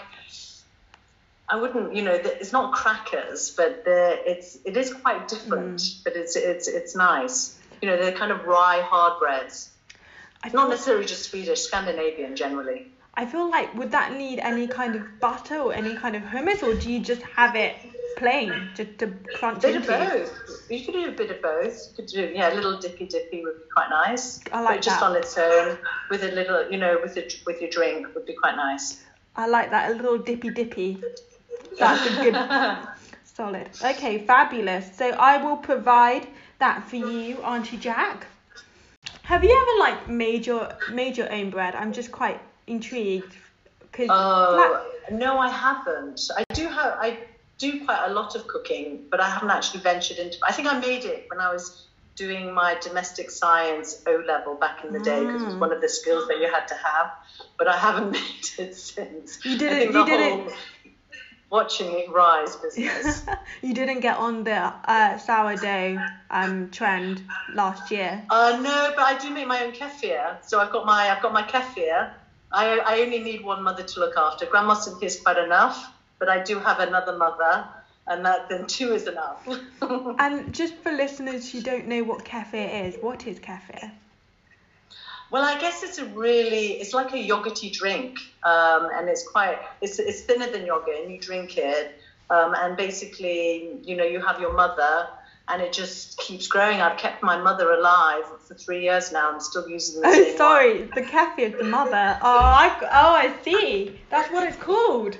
I 1.50 1.56
wouldn't, 1.56 1.94
you 1.94 2.02
know, 2.02 2.12
it's 2.12 2.52
not 2.52 2.72
crackers, 2.72 3.50
but 3.50 3.82
it's 3.86 4.58
it 4.64 4.76
is 4.76 4.92
quite 4.94 5.28
different. 5.28 5.78
Mm. 5.78 6.04
But 6.04 6.16
it's 6.16 6.36
it's 6.36 6.68
it's 6.68 6.94
nice. 6.94 7.58
You 7.82 7.88
know, 7.88 7.96
they're 7.96 8.12
kind 8.12 8.32
of 8.32 8.44
rye 8.44 8.82
hard 8.82 9.18
breads. 9.18 9.70
I 10.42 10.48
Not 10.48 10.70
necessarily 10.70 11.04
just 11.04 11.24
Swedish, 11.30 11.60
Scandinavian 11.60 12.36
generally. 12.36 12.86
I 13.14 13.26
feel 13.26 13.50
like 13.50 13.74
would 13.74 13.90
that 13.90 14.16
need 14.16 14.38
any 14.38 14.66
kind 14.66 14.94
of 14.94 15.20
butter 15.20 15.58
or 15.58 15.74
any 15.74 15.94
kind 15.96 16.16
of 16.16 16.22
hummus, 16.22 16.62
or 16.62 16.74
do 16.74 16.90
you 16.90 17.00
just 17.00 17.22
have 17.22 17.56
it 17.56 17.76
plain 18.16 18.70
just 18.74 18.98
to 18.98 19.06
crunch 19.34 19.62
bit 19.62 19.76
of 19.76 19.86
both. 19.86 20.70
You 20.70 20.84
could 20.84 20.94
do 20.94 21.08
a 21.08 21.12
bit 21.12 21.30
of 21.30 21.42
both. 21.42 21.88
You 21.88 21.96
could 21.96 22.06
do 22.06 22.32
yeah, 22.34 22.52
a 22.52 22.54
little 22.54 22.78
dippy 22.78 23.06
dippy 23.06 23.42
would 23.42 23.58
be 23.58 23.68
quite 23.74 23.90
nice. 23.90 24.40
I 24.52 24.60
like 24.60 24.76
but 24.76 24.82
just 24.82 25.00
that. 25.00 25.06
on 25.06 25.16
its 25.16 25.36
own, 25.38 25.78
with 26.10 26.22
a 26.22 26.32
little, 26.32 26.70
you 26.70 26.78
know, 26.78 26.98
with 27.02 27.16
a, 27.16 27.28
with 27.46 27.60
your 27.60 27.70
drink 27.70 28.14
would 28.14 28.26
be 28.26 28.34
quite 28.34 28.56
nice. 28.56 29.02
I 29.36 29.46
like 29.46 29.70
that 29.70 29.90
a 29.90 29.94
little 29.94 30.18
dippy 30.18 30.50
dippy. 30.50 31.02
That's 31.78 32.06
a 32.06 32.22
good 32.22 32.88
solid. 33.24 33.68
Okay, 33.84 34.18
fabulous. 34.26 34.94
So 34.96 35.10
I 35.10 35.42
will 35.42 35.56
provide 35.56 36.26
that 36.58 36.84
for 36.88 36.96
you, 36.96 37.36
Auntie 37.42 37.76
Jack. 37.78 38.26
Have 39.22 39.44
you 39.44 39.50
ever 39.50 39.78
like 39.90 40.08
made 40.08 40.46
your 40.46 40.68
made 40.92 41.16
your 41.16 41.32
own 41.32 41.50
bread? 41.50 41.74
I'm 41.74 41.92
just 41.92 42.10
quite 42.12 42.40
intrigued 42.66 43.34
because 43.82 44.08
Oh 44.10 44.86
no, 45.10 45.38
I 45.38 45.48
haven't. 45.48 46.20
I 46.36 46.44
do 46.52 46.68
have 46.68 46.94
I 47.00 47.18
do 47.58 47.84
quite 47.84 48.04
a 48.08 48.12
lot 48.12 48.34
of 48.34 48.46
cooking, 48.46 49.04
but 49.10 49.20
I 49.20 49.28
haven't 49.30 49.50
actually 49.50 49.80
ventured 49.80 50.18
into. 50.18 50.38
I 50.46 50.52
think 50.52 50.68
I 50.68 50.78
made 50.78 51.04
it 51.04 51.26
when 51.30 51.40
I 51.40 51.52
was 51.52 51.86
doing 52.16 52.52
my 52.52 52.76
domestic 52.82 53.30
science 53.30 54.02
O 54.06 54.22
level 54.26 54.54
back 54.54 54.84
in 54.84 54.92
the 54.92 54.98
day 55.00 55.24
because 55.24 55.42
it 55.42 55.46
was 55.46 55.54
Mm. 55.54 55.60
one 55.60 55.72
of 55.72 55.80
the 55.80 55.88
skills 55.88 56.28
that 56.28 56.38
you 56.38 56.50
had 56.52 56.66
to 56.68 56.74
have. 56.74 57.12
But 57.56 57.68
I 57.68 57.76
haven't 57.78 58.10
made 58.18 58.46
it 58.58 58.74
since. 58.76 59.42
You 59.44 59.56
did 59.56 59.72
it. 59.72 59.92
you 59.94 60.04
didn't- 60.04 60.40
whole 60.40 60.52
Watching 61.50 61.90
it 61.98 62.10
rise 62.10 62.56
business. 62.62 63.24
you 63.60 63.74
didn't 63.74 64.00
get 64.00 64.16
on 64.16 64.44
the 64.44 64.72
uh, 64.84 65.18
sourdough 65.18 66.00
um, 66.30 66.70
trend 66.70 67.22
last 67.54 67.90
year. 67.90 68.24
Uh, 68.30 68.58
no, 68.62 68.92
but 68.94 69.02
I 69.02 69.18
do 69.18 69.30
make 69.30 69.48
my 69.48 69.64
own 69.64 69.72
kefir. 69.72 70.36
So 70.44 70.60
I've 70.60 70.70
got 70.70 70.86
my 70.86 71.10
I've 71.10 71.20
got 71.22 71.32
my 71.32 71.42
kefir. 71.42 72.10
I, 72.52 72.78
I 72.78 73.00
only 73.00 73.20
need 73.20 73.44
one 73.44 73.62
mother 73.62 73.82
to 73.82 74.00
look 74.00 74.16
after. 74.16 74.46
Grandma 74.46 74.74
Cynthia 74.74 75.06
is 75.06 75.20
quite 75.20 75.38
enough, 75.38 75.92
but 76.18 76.28
I 76.28 76.42
do 76.42 76.58
have 76.58 76.80
another 76.80 77.16
mother, 77.16 77.64
and 78.06 78.24
that 78.24 78.48
then 78.48 78.66
two 78.66 78.92
is 78.92 79.06
enough. 79.06 79.46
And 80.18 80.52
just 80.52 80.74
for 80.82 80.92
listeners 80.92 81.50
who 81.50 81.60
don't 81.62 81.86
know 81.86 82.02
what 82.04 82.24
kefir 82.24 82.86
is, 82.86 82.96
what 83.00 83.26
is 83.26 83.38
kefir? 83.38 83.92
Well, 85.30 85.44
I 85.44 85.60
guess 85.60 85.82
it's 85.82 85.98
a 85.98 86.04
really 86.06 86.72
it's 86.80 86.92
like 86.92 87.12
a 87.12 87.16
yogurty 87.16 87.72
drink, 87.72 88.18
um, 88.44 88.88
and 88.94 89.08
it's 89.08 89.26
quite 89.26 89.58
it's 89.80 89.98
it's 89.98 90.22
thinner 90.22 90.50
than 90.50 90.66
yogurt, 90.66 90.96
and 91.02 91.10
you 91.12 91.20
drink 91.20 91.56
it, 91.56 91.98
um, 92.30 92.54
and 92.56 92.76
basically 92.76 93.78
you 93.82 93.96
know 93.96 94.04
you 94.04 94.20
have 94.20 94.40
your 94.40 94.52
mother. 94.54 95.08
And 95.52 95.60
it 95.60 95.72
just 95.72 96.16
keeps 96.18 96.46
growing. 96.46 96.80
I've 96.80 96.96
kept 96.96 97.24
my 97.24 97.36
mother 97.36 97.72
alive 97.72 98.22
for 98.46 98.54
three 98.54 98.82
years 98.84 99.10
now. 99.10 99.32
I'm 99.32 99.40
still 99.40 99.68
using 99.68 100.00
the 100.00 100.06
Oh, 100.06 100.12
same 100.12 100.24
one. 100.28 100.36
sorry, 100.36 100.82
the 100.94 101.02
kefir, 101.02 101.58
the 101.58 101.64
mother. 101.64 102.18
Oh, 102.22 102.38
I, 102.38 102.76
oh, 102.82 103.14
I 103.16 103.34
see. 103.42 103.98
That's 104.10 104.30
what 104.30 104.46
it's 104.46 104.56
called. 104.58 105.18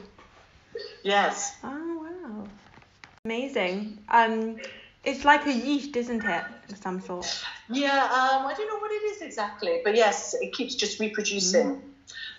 Yes. 1.03 1.57
Oh, 1.65 2.07
wow. 2.29 2.47
Amazing. 3.25 3.99
Um, 4.09 4.61
it's 5.05 5.25
like 5.25 5.47
a 5.47 5.53
yeast, 5.53 5.97
isn't 5.97 6.25
it, 6.25 6.45
of 6.73 6.79
some 6.79 7.01
sort? 7.01 7.27
Yeah, 7.69 8.05
um, 8.05 8.47
I 8.47 8.55
don't 8.57 8.69
know 8.69 8.79
what 8.79 8.91
it 8.91 9.03
is 9.05 9.23
exactly, 9.23 9.81
but 9.85 9.95
yes, 9.95 10.35
it 10.35 10.53
keeps 10.53 10.75
just 10.75 11.01
reproducing. 11.01 11.83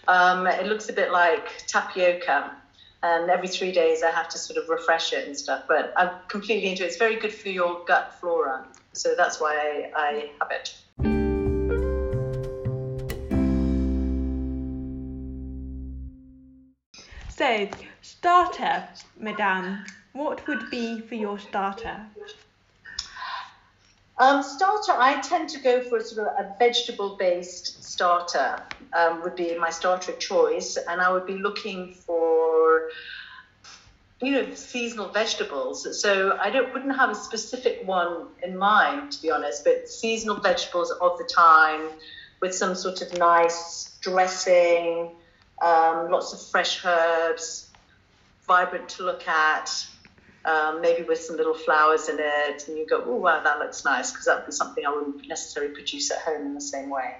Um, 0.07 0.47
it 0.47 0.65
looks 0.65 0.89
a 0.89 0.93
bit 0.93 1.11
like 1.11 1.65
tapioca, 1.67 2.51
and 3.03 3.29
every 3.29 3.47
three 3.47 3.71
days 3.71 4.03
I 4.03 4.11
have 4.11 4.29
to 4.29 4.37
sort 4.37 4.57
of 4.61 4.69
refresh 4.69 5.13
it 5.13 5.27
and 5.27 5.37
stuff. 5.37 5.63
But 5.67 5.93
I'm 5.95 6.09
completely 6.27 6.69
into 6.69 6.83
it. 6.83 6.87
It's 6.87 6.97
very 6.97 7.17
good 7.17 7.33
for 7.33 7.49
your 7.49 7.83
gut 7.85 8.15
flora, 8.19 8.65
so 8.93 9.15
that's 9.15 9.39
why 9.39 9.91
I, 9.95 10.01
I 10.01 10.29
have 10.39 10.51
it. 10.51 10.75
So, 17.29 17.67
starter, 18.01 18.87
madame. 19.17 19.85
What 20.13 20.45
would 20.47 20.69
be 20.69 20.99
for 20.99 21.15
your 21.15 21.39
starter? 21.39 22.05
Um, 24.21 24.43
starter, 24.43 24.91
I 24.91 25.19
tend 25.21 25.49
to 25.49 25.59
go 25.59 25.81
for 25.81 25.97
a 25.97 26.03
sort 26.03 26.27
of 26.27 26.45
a 26.45 26.55
vegetable-based 26.59 27.83
starter. 27.83 28.61
Um, 28.93 29.23
would 29.23 29.35
be 29.35 29.57
my 29.57 29.71
starter 29.71 30.11
choice, 30.11 30.77
and 30.77 31.01
I 31.01 31.11
would 31.11 31.25
be 31.25 31.39
looking 31.39 31.95
for, 31.95 32.91
you 34.21 34.33
know, 34.33 34.53
seasonal 34.53 35.07
vegetables. 35.07 35.99
So 35.99 36.37
I 36.39 36.51
don't 36.51 36.71
wouldn't 36.71 36.95
have 36.95 37.09
a 37.09 37.15
specific 37.15 37.81
one 37.87 38.27
in 38.43 38.55
mind, 38.55 39.11
to 39.13 39.21
be 39.23 39.31
honest, 39.31 39.63
but 39.63 39.89
seasonal 39.89 40.35
vegetables 40.35 40.91
of 40.91 41.17
the 41.17 41.23
time, 41.23 41.89
with 42.41 42.53
some 42.53 42.75
sort 42.75 43.01
of 43.01 43.17
nice 43.17 43.97
dressing, 44.01 45.15
um, 45.63 46.11
lots 46.11 46.31
of 46.31 46.39
fresh 46.51 46.85
herbs, 46.85 47.71
vibrant 48.45 48.87
to 48.89 49.03
look 49.03 49.27
at 49.27 49.87
um, 50.45 50.81
maybe 50.81 51.03
with 51.03 51.19
some 51.19 51.37
little 51.37 51.53
flowers 51.53 52.09
in 52.09 52.17
it, 52.19 52.67
and 52.67 52.77
you 52.77 52.85
go, 52.87 53.03
oh 53.05 53.15
wow, 53.15 53.43
that 53.43 53.59
looks 53.59 53.85
nice, 53.85 54.11
because 54.11 54.25
that 54.25 54.37
would 54.37 54.45
be 54.47 54.51
something 54.51 54.85
I 54.85 54.89
wouldn't 54.89 55.27
necessarily 55.27 55.73
produce 55.73 56.11
at 56.11 56.19
home 56.19 56.45
in 56.47 56.53
the 56.53 56.61
same 56.61 56.89
way. 56.89 57.15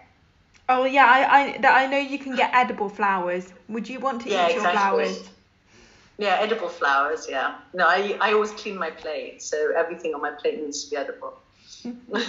Oh 0.69 0.85
yeah, 0.85 1.05
I 1.05 1.39
I, 1.39 1.57
that 1.59 1.75
I 1.75 1.87
know 1.87 1.97
you 1.97 2.17
can 2.19 2.35
get 2.35 2.51
edible 2.53 2.89
flowers. 2.89 3.51
Would 3.69 3.89
you 3.89 3.99
want 3.99 4.21
to 4.23 4.29
Yeah, 4.29 4.49
eat 4.49 4.55
your 4.55 4.69
flowers? 4.69 5.29
Yeah, 6.17 6.37
edible 6.39 6.69
flowers. 6.69 7.27
Yeah. 7.27 7.55
No, 7.73 7.87
I, 7.87 8.15
I 8.21 8.33
always 8.33 8.51
clean 8.51 8.77
my 8.77 8.91
plate, 8.91 9.41
so 9.41 9.73
everything 9.75 10.13
on 10.13 10.21
my 10.21 10.31
plate 10.31 10.61
needs 10.61 10.83
to 10.85 10.89
be 10.91 10.97
edible. 10.97 11.33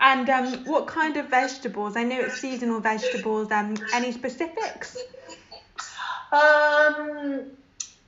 And 0.00 0.30
um, 0.30 0.64
what 0.64 0.86
kind 0.86 1.16
of 1.16 1.28
vegetables? 1.28 1.96
I 1.96 2.04
know 2.04 2.18
it's 2.20 2.38
seasonal 2.38 2.80
vegetables. 2.80 3.50
Um, 3.50 3.74
any 3.92 4.12
specifics? 4.12 4.96
Um, 6.32 7.46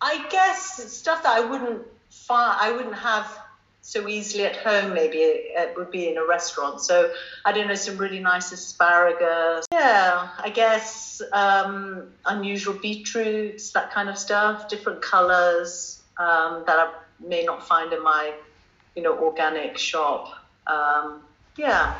I 0.01 0.27
guess 0.29 0.93
stuff 0.93 1.23
that 1.23 1.37
I 1.37 1.41
wouldn't 1.41 1.83
find, 2.11 2.57
I 2.61 2.73
wouldn't 2.73 2.95
have 2.95 3.39
so 3.83 4.07
easily 4.07 4.45
at 4.45 4.57
home. 4.57 4.93
Maybe 4.93 5.19
it, 5.19 5.47
it 5.57 5.77
would 5.77 5.91
be 5.91 6.09
in 6.09 6.19
a 6.19 6.27
restaurant. 6.27 6.81
So 6.83 7.11
I 7.45 7.53
don't 7.53 7.69
know, 7.69 7.75
some 7.75 7.97
really 7.97 8.21
nice 8.21 8.53
asparagus. 8.53 9.67
Yeah, 9.73 10.29
I 10.39 10.51
guess 10.51 11.23
um, 11.33 12.09
unusual 12.27 12.75
beetroots, 12.75 13.71
that 13.73 13.91
kind 13.91 14.09
of 14.09 14.19
stuff. 14.19 14.69
Different 14.69 15.01
colours 15.01 16.03
um, 16.19 16.65
that 16.67 16.79
I 16.79 16.93
may 17.27 17.45
not 17.45 17.67
find 17.67 17.93
in 17.93 18.03
my, 18.03 18.35
you 18.95 19.03
know, 19.03 19.19
organic 19.19 19.79
shop. 19.79 20.35
Um, 20.67 21.23
yeah. 21.57 21.95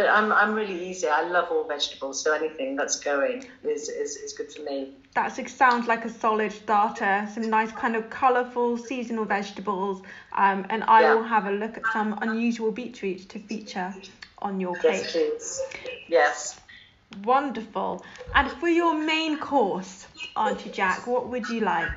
But 0.00 0.08
I'm, 0.08 0.32
I'm 0.32 0.54
really 0.54 0.88
easy. 0.88 1.08
I 1.08 1.28
love 1.28 1.48
all 1.50 1.64
vegetables, 1.64 2.24
so 2.24 2.32
anything 2.32 2.74
that's 2.74 2.98
going 2.98 3.44
is, 3.62 3.90
is, 3.90 4.16
is 4.16 4.32
good 4.32 4.50
for 4.50 4.62
me. 4.62 4.94
That 5.14 5.28
sounds 5.50 5.86
like 5.88 6.06
a 6.06 6.08
solid 6.08 6.52
starter. 6.52 7.28
Some 7.34 7.50
nice 7.50 7.70
kind 7.72 7.96
of 7.96 8.08
colourful 8.08 8.78
seasonal 8.78 9.26
vegetables. 9.26 10.00
Um, 10.32 10.64
and 10.70 10.84
I 10.84 11.02
Yeah. 11.02 11.16
will 11.16 11.24
have 11.24 11.44
a 11.44 11.50
look 11.50 11.76
at 11.76 11.92
some 11.92 12.18
unusual 12.22 12.70
beetroot 12.72 13.28
to 13.28 13.38
feature 13.40 13.92
on 14.38 14.58
your 14.58 14.74
plate. 14.76 15.02
Yes, 15.02 15.12
please. 15.12 15.60
Yes. 16.08 16.60
Wonderful. 17.22 18.02
And 18.34 18.50
for 18.52 18.70
your 18.70 18.94
main 18.94 19.38
course, 19.38 20.06
Auntie 20.34 20.70
Jacq, 20.70 21.06
what 21.06 21.28
would 21.28 21.46
you 21.50 21.60
like? 21.60 21.90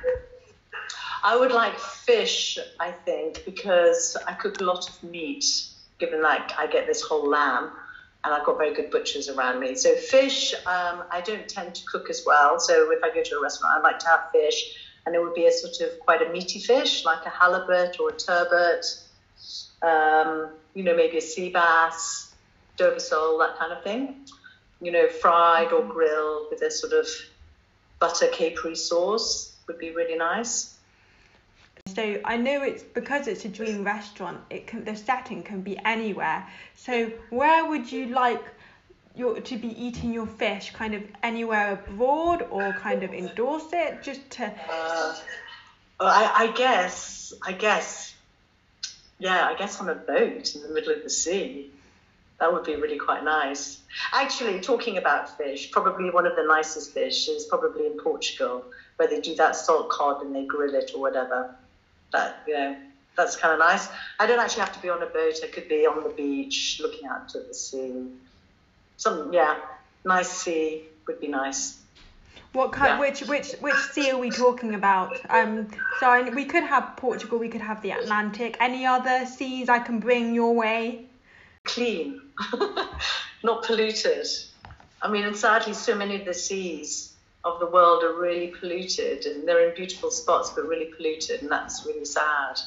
I 1.22 1.38
would 1.38 1.52
like 1.52 1.78
fish, 1.78 2.58
I 2.78 2.90
think, 2.90 3.46
because 3.46 4.14
I 4.28 4.34
cook 4.34 4.60
a 4.60 4.64
lot 4.64 4.90
of 4.90 5.02
meat, 5.02 5.46
given 5.98 6.20
like 6.20 6.52
I 6.58 6.66
get 6.66 6.86
this 6.86 7.00
whole 7.00 7.26
lamb 7.30 7.70
and 8.24 8.32
I've 8.32 8.44
got 8.44 8.56
very 8.56 8.72
good 8.72 8.90
butchers 8.90 9.28
around 9.28 9.60
me. 9.60 9.74
So 9.74 9.94
fish, 9.94 10.54
um, 10.66 11.04
I 11.10 11.20
don't 11.24 11.46
tend 11.46 11.74
to 11.74 11.84
cook 11.84 12.08
as 12.08 12.22
well. 12.26 12.58
So 12.58 12.90
if 12.90 13.04
I 13.04 13.14
go 13.14 13.22
to 13.22 13.36
a 13.36 13.42
restaurant, 13.42 13.78
I 13.78 13.80
like 13.82 13.98
to 14.00 14.08
have 14.08 14.30
fish 14.32 14.76
and 15.06 15.14
it 15.14 15.22
would 15.22 15.34
be 15.34 15.46
a 15.46 15.52
sort 15.52 15.80
of 15.80 16.00
quite 16.00 16.22
a 16.22 16.32
meaty 16.32 16.58
fish, 16.58 17.04
like 17.04 17.26
a 17.26 17.30
halibut 17.30 18.00
or 18.00 18.08
a 18.08 18.16
turbot, 18.16 18.84
um, 19.82 20.50
you 20.74 20.82
know, 20.82 20.96
maybe 20.96 21.18
a 21.18 21.20
sea 21.20 21.50
bass, 21.50 22.32
dover 22.78 22.98
sole, 22.98 23.38
that 23.38 23.58
kind 23.58 23.72
of 23.72 23.82
thing. 23.84 24.26
You 24.80 24.90
know, 24.90 25.08
fried 25.08 25.72
or 25.72 25.82
grilled 25.82 26.46
with 26.50 26.62
a 26.62 26.70
sort 26.70 26.94
of 26.94 27.06
butter 28.00 28.28
caper 28.28 28.74
sauce 28.74 29.54
would 29.66 29.78
be 29.78 29.90
really 29.94 30.16
nice. 30.16 30.73
So 31.94 32.18
I 32.24 32.38
know 32.38 32.62
it's 32.62 32.82
because 32.82 33.28
it's 33.28 33.44
a 33.44 33.48
dream 33.48 33.84
restaurant. 33.84 34.40
It 34.48 34.66
can 34.66 34.84
the 34.84 34.96
setting 34.96 35.42
can 35.42 35.60
be 35.60 35.78
anywhere. 35.84 36.48
So 36.74 37.12
where 37.28 37.68
would 37.68 37.92
you 37.92 38.06
like 38.06 38.42
your 39.14 39.38
to 39.38 39.56
be 39.58 39.68
eating 39.80 40.12
your 40.12 40.26
fish? 40.26 40.72
Kind 40.72 40.94
of 40.94 41.02
anywhere 41.22 41.74
abroad 41.74 42.46
or 42.50 42.72
kind 42.72 43.02
of 43.02 43.12
in 43.12 43.30
Dorset, 43.36 44.02
just 44.02 44.28
to 44.30 44.46
Uh, 44.70 45.14
I, 46.00 46.46
I 46.46 46.52
guess, 46.52 47.34
I 47.42 47.52
guess, 47.52 48.14
yeah, 49.18 49.46
I 49.46 49.54
guess 49.54 49.78
on 49.78 49.90
a 49.90 49.94
boat 49.94 50.54
in 50.54 50.62
the 50.62 50.70
middle 50.70 50.94
of 50.94 51.02
the 51.02 51.10
sea. 51.10 51.70
That 52.40 52.52
would 52.52 52.64
be 52.64 52.76
really 52.76 52.98
quite 52.98 53.22
nice. 53.22 53.78
Actually, 54.12 54.58
talking 54.60 54.96
about 54.96 55.36
fish, 55.36 55.70
probably 55.70 56.10
one 56.10 56.26
of 56.26 56.34
the 56.34 56.44
nicest 56.44 56.92
fish 56.92 57.28
is 57.28 57.44
probably 57.44 57.86
in 57.86 57.98
Portugal, 57.98 58.64
where 58.96 59.06
they 59.06 59.20
do 59.20 59.34
that 59.36 59.54
salt 59.54 59.90
cod 59.90 60.22
and 60.22 60.34
they 60.34 60.46
grill 60.46 60.74
it 60.74 60.90
or 60.94 61.00
whatever. 61.02 61.54
That 62.12 62.42
you 62.46 62.54
know, 62.54 62.76
that's 63.16 63.36
kind 63.36 63.52
of 63.52 63.58
nice. 63.58 63.88
I 64.20 64.26
don't 64.26 64.38
actually 64.38 64.60
have 64.60 64.72
to 64.74 64.82
be 64.82 64.88
on 64.88 65.02
a 65.02 65.06
boat. 65.06 65.34
I 65.42 65.48
could 65.48 65.68
be 65.68 65.86
on 65.86 66.02
the 66.02 66.10
beach, 66.10 66.80
looking 66.82 67.08
out 67.08 67.28
to 67.30 67.40
the 67.40 67.54
sea. 67.54 68.06
Some, 68.96 69.32
yeah, 69.32 69.56
nice 70.04 70.28
sea 70.28 70.84
would 71.06 71.20
be 71.20 71.28
nice. 71.28 71.78
what 72.52 72.72
kind? 72.72 72.92
Yeah. 72.92 73.00
Which 73.00 73.20
which 73.22 73.52
which 73.60 73.74
sea 73.92 74.10
are 74.10 74.18
we 74.18 74.30
talking 74.30 74.74
about? 74.74 75.18
Um, 75.28 75.68
so 76.00 76.08
I, 76.08 76.28
we 76.30 76.44
could 76.44 76.64
have 76.64 76.96
Portugal. 76.96 77.38
We 77.38 77.48
could 77.48 77.60
have 77.60 77.82
the 77.82 77.90
Atlantic. 77.90 78.56
Any 78.60 78.86
other 78.86 79.26
seas 79.26 79.68
I 79.68 79.80
can 79.80 79.98
bring 79.98 80.34
your 80.34 80.54
way? 80.54 81.06
clean, 81.64 82.20
not 83.42 83.64
polluted. 83.64 84.26
I 85.02 85.10
mean, 85.10 85.24
and 85.24 85.36
sadly, 85.36 85.72
so 85.72 85.94
many 85.94 86.16
of 86.16 86.24
the 86.24 86.34
seas 86.34 87.13
of 87.44 87.60
the 87.60 87.66
world 87.66 88.02
are 88.02 88.14
really 88.14 88.48
polluted, 88.48 89.26
and 89.26 89.46
they're 89.46 89.68
in 89.68 89.74
beautiful 89.74 90.10
spots, 90.10 90.50
but 90.50 90.66
really 90.66 90.92
polluted, 90.96 91.42
and 91.42 91.50
that's 91.50 91.84
really 91.86 92.04
sad. 92.04 92.58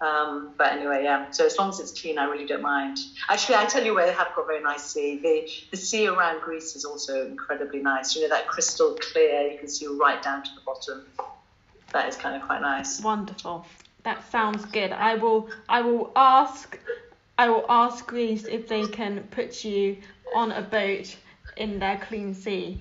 Um, 0.00 0.54
but 0.56 0.72
anyway, 0.72 1.04
yeah. 1.04 1.30
So 1.30 1.44
as 1.44 1.58
long 1.58 1.68
as 1.68 1.78
it's 1.78 1.98
clean, 2.00 2.18
I 2.18 2.24
really 2.24 2.46
don't 2.46 2.62
mind. 2.62 2.98
Actually, 3.28 3.56
I 3.56 3.66
tell 3.66 3.84
you 3.84 3.94
where 3.94 4.06
they 4.06 4.14
have 4.14 4.34
got 4.34 4.46
very 4.46 4.62
nice 4.62 4.84
sea. 4.84 5.18
The 5.18 5.48
the 5.70 5.76
sea 5.76 6.06
around 6.06 6.40
Greece 6.40 6.74
is 6.74 6.84
also 6.84 7.26
incredibly 7.26 7.80
nice. 7.80 8.16
You 8.16 8.22
know 8.22 8.28
that 8.30 8.48
crystal 8.48 8.96
clear. 9.12 9.50
You 9.50 9.58
can 9.58 9.68
see 9.68 9.86
right 9.86 10.22
down 10.22 10.42
to 10.42 10.50
the 10.54 10.60
bottom. 10.64 11.04
That 11.92 12.08
is 12.08 12.16
kind 12.16 12.34
of 12.34 12.42
quite 12.42 12.62
nice. 12.62 13.00
Wonderful. 13.02 13.66
That 14.04 14.30
sounds 14.30 14.64
good. 14.64 14.92
I 14.92 15.16
will 15.16 15.50
I 15.68 15.82
will 15.82 16.12
ask 16.16 16.78
I 17.36 17.50
will 17.50 17.66
ask 17.68 18.06
Greece 18.06 18.44
if 18.46 18.68
they 18.68 18.86
can 18.86 19.24
put 19.30 19.64
you 19.64 19.98
on 20.34 20.52
a 20.52 20.62
boat 20.62 21.14
in 21.58 21.78
their 21.78 21.98
clean 21.98 22.32
sea. 22.34 22.80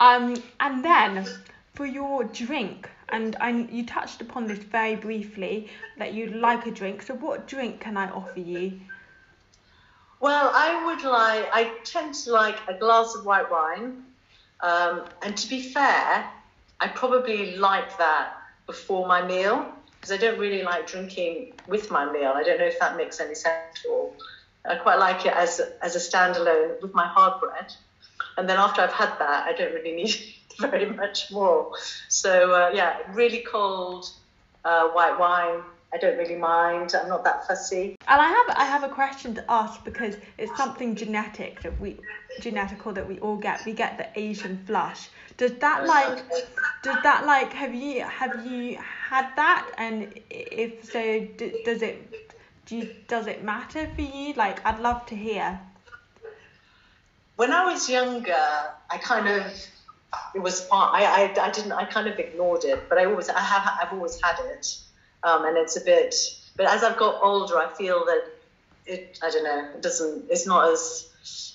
Um, 0.00 0.42
and 0.60 0.84
then 0.84 1.26
for 1.74 1.86
your 1.86 2.24
drink, 2.24 2.90
and 3.08 3.36
I, 3.40 3.50
you 3.50 3.86
touched 3.86 4.20
upon 4.20 4.46
this 4.46 4.58
very 4.58 4.96
briefly 4.96 5.68
that 5.98 6.12
you'd 6.12 6.34
like 6.34 6.66
a 6.66 6.70
drink. 6.70 7.02
So 7.02 7.14
what 7.14 7.46
drink 7.46 7.80
can 7.80 7.96
I 7.96 8.10
offer 8.10 8.40
you? 8.40 8.80
Well, 10.20 10.50
I 10.54 10.84
would 10.86 11.04
like. 11.04 11.48
I 11.52 11.72
tend 11.84 12.14
to 12.14 12.32
like 12.32 12.58
a 12.68 12.74
glass 12.74 13.14
of 13.14 13.24
white 13.26 13.50
wine, 13.50 14.02
um, 14.60 15.04
and 15.22 15.36
to 15.36 15.48
be 15.48 15.62
fair, 15.62 16.28
I 16.80 16.88
probably 16.88 17.56
like 17.56 17.96
that 17.98 18.34
before 18.66 19.06
my 19.06 19.26
meal 19.26 19.66
because 20.00 20.12
I 20.12 20.16
don't 20.16 20.38
really 20.38 20.62
like 20.62 20.86
drinking 20.86 21.52
with 21.68 21.90
my 21.90 22.10
meal. 22.10 22.32
I 22.34 22.42
don't 22.42 22.58
know 22.58 22.66
if 22.66 22.78
that 22.80 22.96
makes 22.96 23.20
any 23.20 23.34
sense 23.34 23.84
at 23.84 23.90
all. 23.90 24.14
I 24.64 24.76
quite 24.76 24.98
like 24.98 25.26
it 25.26 25.32
as 25.32 25.60
as 25.80 25.96
a 25.96 25.98
standalone 25.98 26.80
with 26.82 26.94
my 26.94 27.06
hard 27.06 27.40
bread, 27.40 27.72
and 28.36 28.48
then 28.48 28.58
after 28.58 28.82
I've 28.82 28.92
had 28.92 29.18
that, 29.18 29.46
I 29.46 29.52
don't 29.52 29.74
really 29.74 29.94
need 29.94 30.14
very 30.58 30.86
much 30.86 31.30
more. 31.30 31.72
So 32.08 32.52
uh, 32.54 32.70
yeah, 32.74 32.98
really 33.12 33.40
cold 33.40 34.10
uh, 34.64 34.88
white 34.88 35.18
wine. 35.18 35.62
I 35.92 35.98
don't 35.98 36.18
really 36.18 36.36
mind. 36.36 36.94
I'm 36.94 37.08
not 37.08 37.24
that 37.24 37.46
fussy. 37.46 37.96
And 38.08 38.20
I 38.20 38.28
have 38.28 38.56
I 38.56 38.64
have 38.64 38.82
a 38.82 38.88
question 38.88 39.34
to 39.36 39.50
ask 39.50 39.84
because 39.84 40.16
it's 40.36 40.54
something 40.56 40.94
genetic 40.94 41.62
that 41.62 41.80
we 41.80 41.96
genetical 42.40 42.92
that 42.94 43.08
we 43.08 43.18
all 43.20 43.36
get. 43.36 43.64
We 43.64 43.72
get 43.72 43.96
the 43.96 44.08
Asian 44.18 44.58
flush. 44.66 45.08
Does 45.36 45.52
that 45.54 45.86
like 45.86 46.18
does 46.82 46.96
that 47.02 47.24
like 47.26 47.52
have 47.52 47.74
you 47.74 48.02
have 48.02 48.46
you 48.46 48.78
had 48.78 49.34
that 49.36 49.70
and 49.78 50.20
if 50.30 50.84
so 50.84 51.26
d- 51.36 51.62
does 51.64 51.82
it 51.82 52.32
do 52.66 52.76
you, 52.78 52.88
does 53.06 53.26
it 53.26 53.44
matter 53.44 53.88
for 53.94 54.02
you 54.02 54.34
like 54.34 54.64
I'd 54.66 54.80
love 54.80 55.06
to 55.06 55.16
hear 55.16 55.60
when 57.36 57.52
I 57.52 57.64
was 57.64 57.88
younger 57.88 58.34
I 58.90 58.98
kind 58.98 59.28
of 59.28 59.52
it 60.34 60.40
was 60.40 60.62
part 60.62 60.94
I, 60.94 61.04
I, 61.04 61.46
I 61.46 61.50
didn't 61.50 61.72
I 61.72 61.84
kind 61.84 62.08
of 62.08 62.18
ignored 62.18 62.64
it 62.64 62.88
but 62.88 62.98
I 62.98 63.04
always 63.06 63.28
I 63.28 63.40
have 63.40 63.68
I've 63.80 63.92
always 63.92 64.20
had 64.20 64.36
it 64.40 64.78
um, 65.22 65.44
and 65.44 65.56
it's 65.56 65.76
a 65.76 65.80
bit 65.80 66.14
but 66.56 66.66
as 66.66 66.82
I've 66.82 66.96
got 66.96 67.22
older 67.22 67.58
I 67.58 67.68
feel 67.68 68.04
that 68.06 68.24
it 68.86 69.18
I 69.22 69.30
don't 69.30 69.44
know 69.44 69.70
it 69.74 69.82
doesn't 69.82 70.24
it's 70.30 70.46
not 70.46 70.70
as 70.70 71.08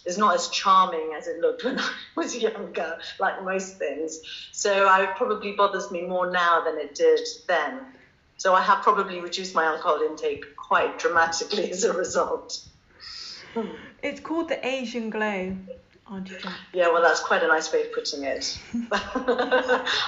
is 0.05 0.17
not 0.17 0.35
as 0.35 0.47
charming 0.49 1.13
as 1.17 1.27
it 1.27 1.39
looked 1.39 1.63
when 1.65 1.79
I 1.79 1.89
was 2.15 2.35
younger, 2.35 2.97
like 3.19 3.43
most 3.43 3.77
things. 3.77 4.19
So 4.51 4.93
it 4.99 5.15
probably 5.15 5.53
bothers 5.53 5.91
me 5.91 6.01
more 6.01 6.29
now 6.29 6.61
than 6.63 6.77
it 6.77 6.95
did 6.95 7.19
then. 7.47 7.81
So 8.37 8.55
I 8.55 8.61
have 8.61 8.81
probably 8.81 9.21
reduced 9.21 9.53
my 9.53 9.65
alcohol 9.65 10.01
intake 10.01 10.55
quite 10.55 10.97
dramatically 10.97 11.71
as 11.71 11.83
a 11.83 11.93
result. 11.93 12.59
It's 14.03 14.19
called 14.19 14.49
the 14.49 14.65
Asian 14.65 15.09
glow. 15.11 15.55
Auntie 16.11 16.33
Jacq. 16.33 16.53
Yeah, 16.73 16.87
well, 16.87 17.01
that's 17.01 17.21
quite 17.21 17.43
a 17.43 17.47
nice 17.47 17.71
way 17.71 17.83
of 17.83 17.93
putting 17.93 18.23
it. 18.23 18.59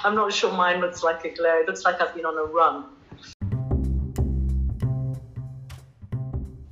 I'm 0.04 0.16
not 0.16 0.34
sure 0.34 0.52
mine 0.52 0.82
looks 0.82 1.04
like 1.04 1.24
a 1.26 1.30
glow. 1.30 1.60
It 1.60 1.68
looks 1.68 1.86
like 1.86 2.02
I've 2.02 2.14
been 2.16 2.26
on 2.26 2.38
a 2.38 2.44
run. 2.44 2.86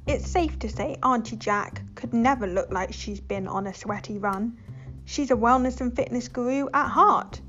It's 0.08 0.30
safe 0.30 0.60
to 0.60 0.68
say 0.68 0.98
Auntie 1.04 1.38
Jacq 1.38 1.80
could 1.96 2.14
never 2.14 2.48
look 2.48 2.72
like 2.72 2.92
she's 2.92 3.22
been 3.22 3.48
on 3.48 3.68
a 3.68 3.74
sweaty 3.74 4.18
run. 4.18 4.58
She's 5.06 5.32
a 5.32 5.36
wellness 5.36 5.80
and 5.80 5.96
fitness 5.96 6.28
guru 6.28 6.68
at 6.74 6.90
heart. 6.90 7.40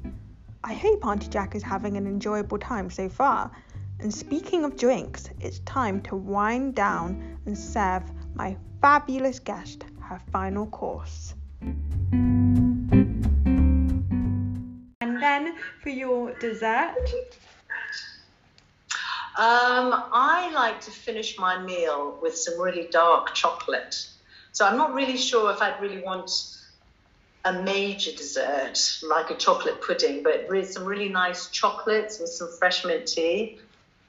I 0.63 0.75
hope 0.75 1.05
Auntie 1.05 1.29
Jacq 1.29 1.55
is 1.55 1.63
having 1.63 1.97
an 1.97 2.07
enjoyable 2.07 2.59
time 2.59 2.91
so 2.91 3.09
far. 3.09 3.51
And 3.99 4.13
speaking 4.13 4.65
of 4.65 4.77
drinks, 4.77 5.29
it's 5.41 5.61
time 5.61 6.03
to 6.03 6.15
wind 6.17 6.75
down 6.75 7.39
and 7.47 7.59
serve 7.59 8.05
my 8.35 8.57
fabulous 8.81 9.39
guest 9.39 9.85
her 10.01 10.21
final 10.31 10.67
course. 10.67 11.35
And 15.01 15.21
then 15.21 15.55
for 15.83 15.91
your 15.91 16.33
dessert, 16.39 16.97
um, 19.39 19.95
I 20.13 20.51
like 20.55 20.81
to 20.83 20.91
finish 20.91 21.39
my 21.39 21.59
meal 21.59 22.19
with 22.21 22.37
some 22.37 22.61
really 22.61 22.89
dark 22.91 23.35
chocolate. 23.35 24.09
So 24.53 24.67
I'm 24.67 24.77
not 24.77 24.93
really 24.93 25.17
sure 25.17 25.51
if 25.51 25.63
I'd 25.63 25.81
really 25.81 26.03
want 26.03 26.31
a 27.45 27.53
major 27.53 28.13
dessert 28.13 28.79
like 29.03 29.31
a 29.31 29.35
chocolate 29.35 29.81
pudding, 29.81 30.23
but 30.23 30.47
some 30.67 30.85
really 30.85 31.09
nice 31.09 31.49
chocolates 31.49 32.21
with 32.21 32.29
some 32.29 32.49
fresh 32.59 32.85
mint 32.85 33.07
tea 33.07 33.59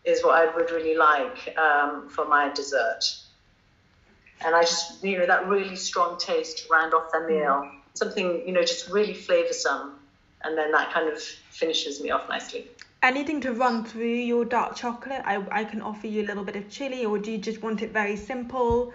is 0.04 0.24
what 0.24 0.36
I 0.36 0.54
would 0.54 0.70
really 0.72 0.96
like 0.96 1.58
um, 1.58 2.10
for 2.10 2.28
my 2.28 2.52
dessert. 2.54 3.23
And 4.46 4.56
I 4.56 4.62
just, 4.62 5.04
you 5.04 5.18
know, 5.18 5.26
that 5.26 5.48
really 5.48 5.76
strong 5.76 6.18
taste 6.18 6.60
to 6.60 6.64
round 6.70 6.94
off 6.94 7.12
the 7.12 7.22
meal. 7.22 7.70
Something, 7.94 8.44
you 8.46 8.54
know, 8.54 8.62
just 8.62 8.90
really 8.90 9.14
flavoursome. 9.14 9.92
And 10.44 10.58
then 10.58 10.72
that 10.72 10.92
kind 10.92 11.08
of 11.08 11.22
finishes 11.22 12.02
me 12.02 12.12
off 12.12 12.28
nicely 12.28 12.68
anything 13.04 13.42
to 13.42 13.52
run 13.52 13.84
through 13.84 14.06
your 14.06 14.46
dark 14.46 14.76
chocolate? 14.76 15.22
I, 15.26 15.46
I 15.52 15.64
can 15.66 15.82
offer 15.82 16.08
you 16.08 16.24
a 16.24 16.28
little 16.28 16.44
bit 16.44 16.56
of 16.56 16.70
chili, 16.70 17.06
or 17.06 17.20
do 17.20 17.32
you 17.32 17.38
just 17.38 17.62
want 17.62 17.82
it 17.82 17.92
very 17.92 18.16
simple? 18.16 18.94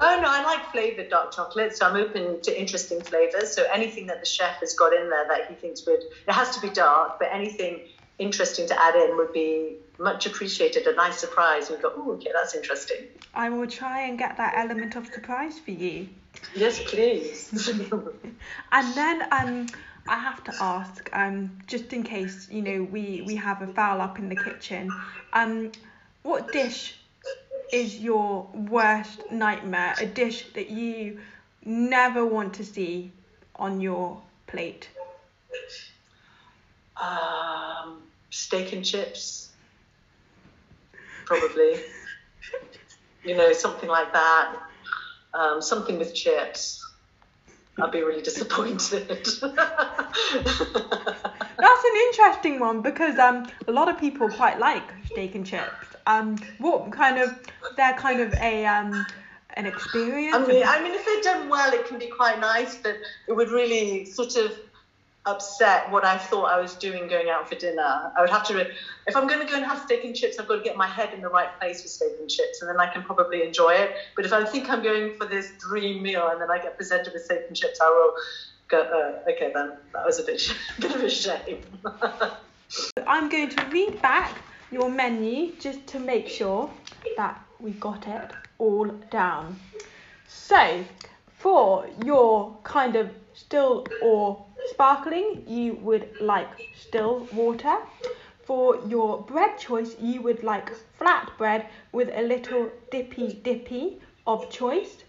Oh 0.00 0.20
no, 0.20 0.28
I 0.28 0.44
like 0.44 0.70
flavored 0.70 1.08
dark 1.08 1.34
chocolate, 1.34 1.76
so 1.76 1.86
I'm 1.86 1.96
open 1.96 2.40
to 2.42 2.60
interesting 2.60 3.00
flavors. 3.00 3.54
So 3.54 3.64
anything 3.72 4.06
that 4.06 4.20
the 4.20 4.26
chef 4.26 4.60
has 4.60 4.74
got 4.74 4.92
in 4.92 5.08
there 5.08 5.26
that 5.28 5.48
he 5.48 5.54
thinks 5.54 5.86
would, 5.86 6.00
it 6.00 6.32
has 6.32 6.54
to 6.56 6.60
be 6.60 6.68
dark, 6.68 7.18
but 7.18 7.28
anything 7.32 7.80
interesting 8.18 8.66
to 8.68 8.82
add 8.82 8.94
in 8.96 9.16
would 9.16 9.32
be 9.32 9.76
much 9.98 10.26
appreciated. 10.26 10.86
A 10.86 10.94
nice 10.94 11.18
surprise. 11.18 11.70
We 11.70 11.76
go, 11.76 11.92
oh, 11.96 12.12
okay, 12.12 12.30
that's 12.32 12.54
interesting. 12.54 13.06
I 13.34 13.50
will 13.50 13.66
try 13.66 14.02
and 14.02 14.18
get 14.18 14.36
that 14.36 14.54
element 14.56 14.96
of 14.96 15.06
surprise 15.06 15.58
for 15.58 15.70
you. 15.70 16.08
Yes, 16.54 16.80
please. 16.84 17.68
and 18.72 18.94
then 18.94 19.28
um 19.32 19.66
I 20.08 20.18
have 20.18 20.42
to 20.44 20.54
ask, 20.58 21.10
um, 21.12 21.50
just 21.66 21.92
in 21.92 22.02
case 22.02 22.48
you 22.50 22.62
know 22.62 22.82
we 22.82 23.22
we 23.26 23.36
have 23.36 23.60
a 23.60 23.66
foul 23.66 24.00
up 24.00 24.18
in 24.18 24.30
the 24.30 24.36
kitchen, 24.36 24.90
um, 25.34 25.72
what 26.22 26.50
dish 26.50 26.96
is 27.72 27.98
your 27.98 28.48
worst 28.54 29.30
nightmare? 29.30 29.94
A 30.00 30.06
dish 30.06 30.46
that 30.54 30.70
you 30.70 31.20
never 31.64 32.24
want 32.24 32.54
to 32.54 32.64
see 32.64 33.12
on 33.56 33.80
your 33.80 34.22
plate? 34.46 34.88
Steak 38.48 38.72
and 38.72 38.82
chips, 38.82 39.50
probably. 41.26 41.80
you 43.22 43.36
know, 43.36 43.52
something 43.52 43.90
like 43.90 44.10
that. 44.14 44.56
Um, 45.34 45.60
something 45.60 45.98
with 45.98 46.14
chips. 46.14 46.82
I'd 47.78 47.90
be 47.90 48.00
really 48.00 48.22
disappointed. 48.22 49.06
That's 49.42 49.44
an 51.84 51.96
interesting 52.06 52.58
one 52.58 52.80
because 52.80 53.18
um, 53.18 53.46
a 53.66 53.72
lot 53.72 53.90
of 53.90 54.00
people 54.00 54.30
quite 54.30 54.58
like 54.58 54.94
steak 55.12 55.34
and 55.34 55.44
chips. 55.44 55.88
Um, 56.06 56.38
what 56.56 56.90
kind 56.90 57.18
of 57.18 57.38
they're 57.76 57.98
kind 57.98 58.22
of 58.22 58.32
a 58.32 58.64
um, 58.64 59.04
an 59.58 59.66
experience. 59.66 60.34
I 60.34 60.46
mean, 60.46 60.62
I 60.66 60.82
mean, 60.82 60.94
if 60.94 61.04
they're 61.04 61.34
done 61.34 61.50
well, 61.50 61.70
it 61.74 61.86
can 61.86 61.98
be 61.98 62.06
quite 62.06 62.40
nice, 62.40 62.76
but 62.76 62.96
it 63.28 63.32
would 63.32 63.50
really 63.50 64.06
sort 64.06 64.36
of 64.36 64.58
upset 65.28 65.90
what 65.90 66.04
I 66.04 66.16
thought 66.16 66.46
I 66.46 66.58
was 66.58 66.74
doing 66.74 67.06
going 67.06 67.28
out 67.28 67.48
for 67.48 67.54
dinner. 67.54 68.10
I 68.16 68.20
would 68.20 68.30
have 68.30 68.46
to, 68.48 68.58
if 69.06 69.14
I'm 69.14 69.26
going 69.26 69.44
to 69.44 69.46
go 69.46 69.56
and 69.56 69.64
have 69.64 69.82
steak 69.82 70.04
and 70.04 70.16
chips, 70.16 70.38
I've 70.38 70.48
got 70.48 70.56
to 70.56 70.62
get 70.62 70.76
my 70.76 70.86
head 70.86 71.12
in 71.12 71.20
the 71.20 71.28
right 71.28 71.56
place 71.60 71.82
for 71.82 71.88
steak 71.88 72.12
and 72.18 72.30
chips, 72.30 72.62
and 72.62 72.68
then 72.68 72.80
I 72.80 72.90
can 72.92 73.02
probably 73.02 73.42
enjoy 73.42 73.74
it. 73.74 73.94
But 74.16 74.24
if 74.24 74.32
I 74.32 74.44
think 74.44 74.70
I'm 74.70 74.82
going 74.82 75.16
for 75.16 75.26
this 75.26 75.52
dream 75.58 76.02
meal 76.02 76.28
and 76.28 76.40
then 76.40 76.50
I 76.50 76.58
get 76.58 76.76
presented 76.76 77.12
with 77.12 77.24
steak 77.24 77.42
and 77.46 77.56
chips, 77.56 77.78
I 77.80 77.88
will 77.88 78.14
go, 78.68 78.80
uh, 78.82 79.30
okay, 79.30 79.52
then 79.54 79.72
that 79.92 80.04
was 80.04 80.18
a 80.18 80.24
bit, 80.24 80.42
bit 80.80 80.94
of 80.94 81.02
a 81.02 81.10
shame. 81.10 81.62
I'm 83.06 83.28
going 83.28 83.50
to 83.50 83.66
read 83.66 84.00
back 84.00 84.38
your 84.70 84.90
menu 84.90 85.54
just 85.60 85.86
to 85.88 85.98
make 85.98 86.28
sure 86.28 86.70
that 87.16 87.38
we 87.60 87.72
got 87.72 88.06
it 88.08 88.30
all 88.58 88.86
down. 89.10 89.58
So, 90.26 90.84
for 91.38 91.86
your 92.04 92.56
kind 92.64 92.96
of 92.96 93.10
still 93.34 93.86
or 94.02 94.44
sparkling, 94.64 95.44
you 95.46 95.74
would 95.74 96.20
like 96.20 96.48
still 96.74 97.28
water. 97.32 97.76
For 98.42 98.80
your 98.86 99.22
bread 99.22 99.58
choice, 99.58 99.96
you 100.00 100.22
would 100.22 100.42
like 100.42 100.72
flat 100.96 101.30
bread 101.36 101.66
with 101.92 102.10
a 102.14 102.22
little 102.22 102.70
dippy 102.90 103.40
dippy 103.42 104.00
of 104.26 104.50
choice. 104.50 105.04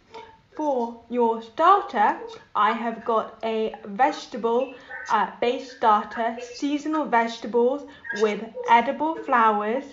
For 0.55 1.01
your 1.09 1.41
starter, 1.41 2.19
I 2.53 2.73
have 2.73 3.05
got 3.05 3.39
a 3.43 3.75
vegetable 3.85 4.75
uh, 5.07 5.31
base 5.39 5.71
starter, 5.71 6.37
seasonal 6.39 7.05
vegetables 7.05 7.87
with 8.11 8.43
edible 8.67 9.15
flowers, 9.15 9.85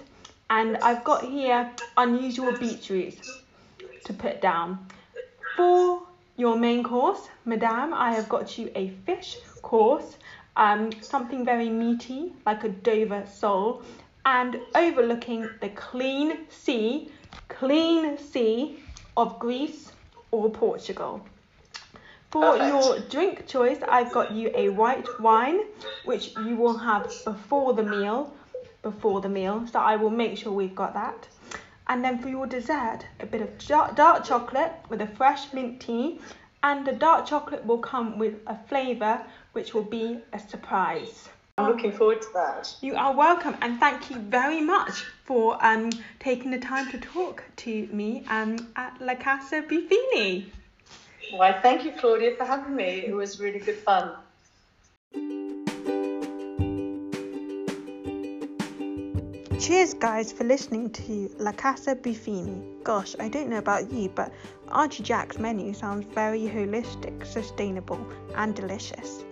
and 0.50 0.76
I've 0.78 1.04
got 1.04 1.22
here 1.24 1.70
unusual 1.96 2.52
beetroots 2.52 3.42
to 4.04 4.12
put 4.12 4.40
down. 4.40 4.86
For 5.54 6.02
your 6.36 6.56
main 6.56 6.82
course, 6.82 7.28
Madame, 7.44 7.94
I 7.94 8.12
have 8.12 8.28
got 8.28 8.58
you 8.58 8.70
a 8.74 8.88
fish 9.04 9.36
course, 9.62 10.16
um, 10.56 10.90
something 11.00 11.44
very 11.44 11.68
meaty 11.68 12.32
like 12.44 12.64
a 12.64 12.68
Dover 12.68 13.24
sole, 13.26 13.82
and 14.24 14.58
overlooking 14.74 15.48
the 15.60 15.68
clean 15.70 16.46
sea, 16.50 17.10
clean 17.48 18.18
sea 18.18 18.78
of 19.16 19.38
Greece 19.38 19.92
or 20.30 20.50
Portugal. 20.50 21.24
For 22.30 22.58
Perfect. 22.58 22.68
your 22.68 22.98
drink 23.08 23.46
choice, 23.46 23.78
I've 23.88 24.12
got 24.12 24.32
you 24.32 24.50
a 24.54 24.68
white 24.70 25.06
wine, 25.20 25.60
which 26.04 26.36
you 26.36 26.56
will 26.56 26.76
have 26.76 27.10
before 27.24 27.72
the 27.72 27.84
meal. 27.84 28.34
Before 28.82 29.20
the 29.20 29.28
meal, 29.28 29.66
so 29.72 29.80
I 29.80 29.96
will 29.96 30.10
make 30.10 30.38
sure 30.38 30.52
we've 30.52 30.74
got 30.74 30.94
that. 30.94 31.26
And 31.88 32.04
then 32.04 32.18
for 32.18 32.28
your 32.28 32.46
dessert, 32.46 33.00
a 33.20 33.26
bit 33.26 33.42
of 33.42 33.58
dark, 33.94 34.24
chocolate 34.24 34.72
with 34.88 35.00
a 35.00 35.06
fresh 35.06 35.52
mint 35.52 35.80
tea, 35.80 36.20
and 36.62 36.86
the 36.86 36.92
dark 36.92 37.26
chocolate 37.26 37.64
will 37.64 37.78
come 37.78 38.18
with 38.18 38.34
a 38.46 38.58
flavour 38.66 39.22
which 39.52 39.72
will 39.72 39.84
be 39.84 40.18
a 40.32 40.38
surprise. 40.38 41.28
I'm 41.58 41.68
looking 41.68 41.92
forward 41.92 42.20
to 42.22 42.28
that. 42.34 42.74
You 42.82 42.96
are 42.96 43.14
welcome, 43.14 43.56
and 43.62 43.80
thank 43.80 44.10
you 44.10 44.18
very 44.18 44.60
much 44.60 45.04
for 45.24 45.56
um, 45.64 45.90
taking 46.18 46.50
the 46.50 46.58
time 46.58 46.90
to 46.90 46.98
talk 46.98 47.44
to 47.56 47.88
me 47.92 48.24
um, 48.28 48.56
at 48.76 49.00
La 49.00 49.14
Casa 49.14 49.62
Buffini. 49.62 50.46
Why, 51.30 51.52
thank 51.52 51.84
you, 51.84 51.92
Claudia, 51.92 52.36
for 52.36 52.44
having 52.44 52.76
me. 52.76 53.04
It 53.06 53.14
was 53.14 53.40
really 53.40 53.58
good 53.58 53.78
fun. 53.78 54.12
Cheers, 59.66 59.94
guys, 59.94 60.30
for 60.30 60.44
listening 60.44 60.90
to 60.90 61.28
La 61.38 61.50
Casa 61.50 61.96
Buffini. 61.96 62.84
Gosh, 62.84 63.16
I 63.18 63.28
don't 63.28 63.48
know 63.48 63.58
about 63.58 63.90
you, 63.90 64.08
but 64.08 64.32
Archie 64.68 65.02
Jacq's 65.02 65.40
menu 65.40 65.74
sounds 65.74 66.06
very 66.14 66.42
holistic, 66.42 67.26
sustainable, 67.26 67.98
and 68.36 68.54
delicious. 68.54 69.24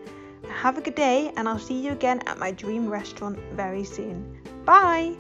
Have 0.49 0.77
a 0.77 0.81
good 0.81 0.97
day, 0.97 1.33
and 1.37 1.49
I'll 1.49 1.61
see 1.61 1.81
you 1.81 1.93
again 1.93 2.19
at 2.27 2.37
my 2.37 2.51
dream 2.51 2.89
restaurant 2.89 3.39
very 3.55 3.85
soon. 3.85 4.37
Bye! 4.65 5.15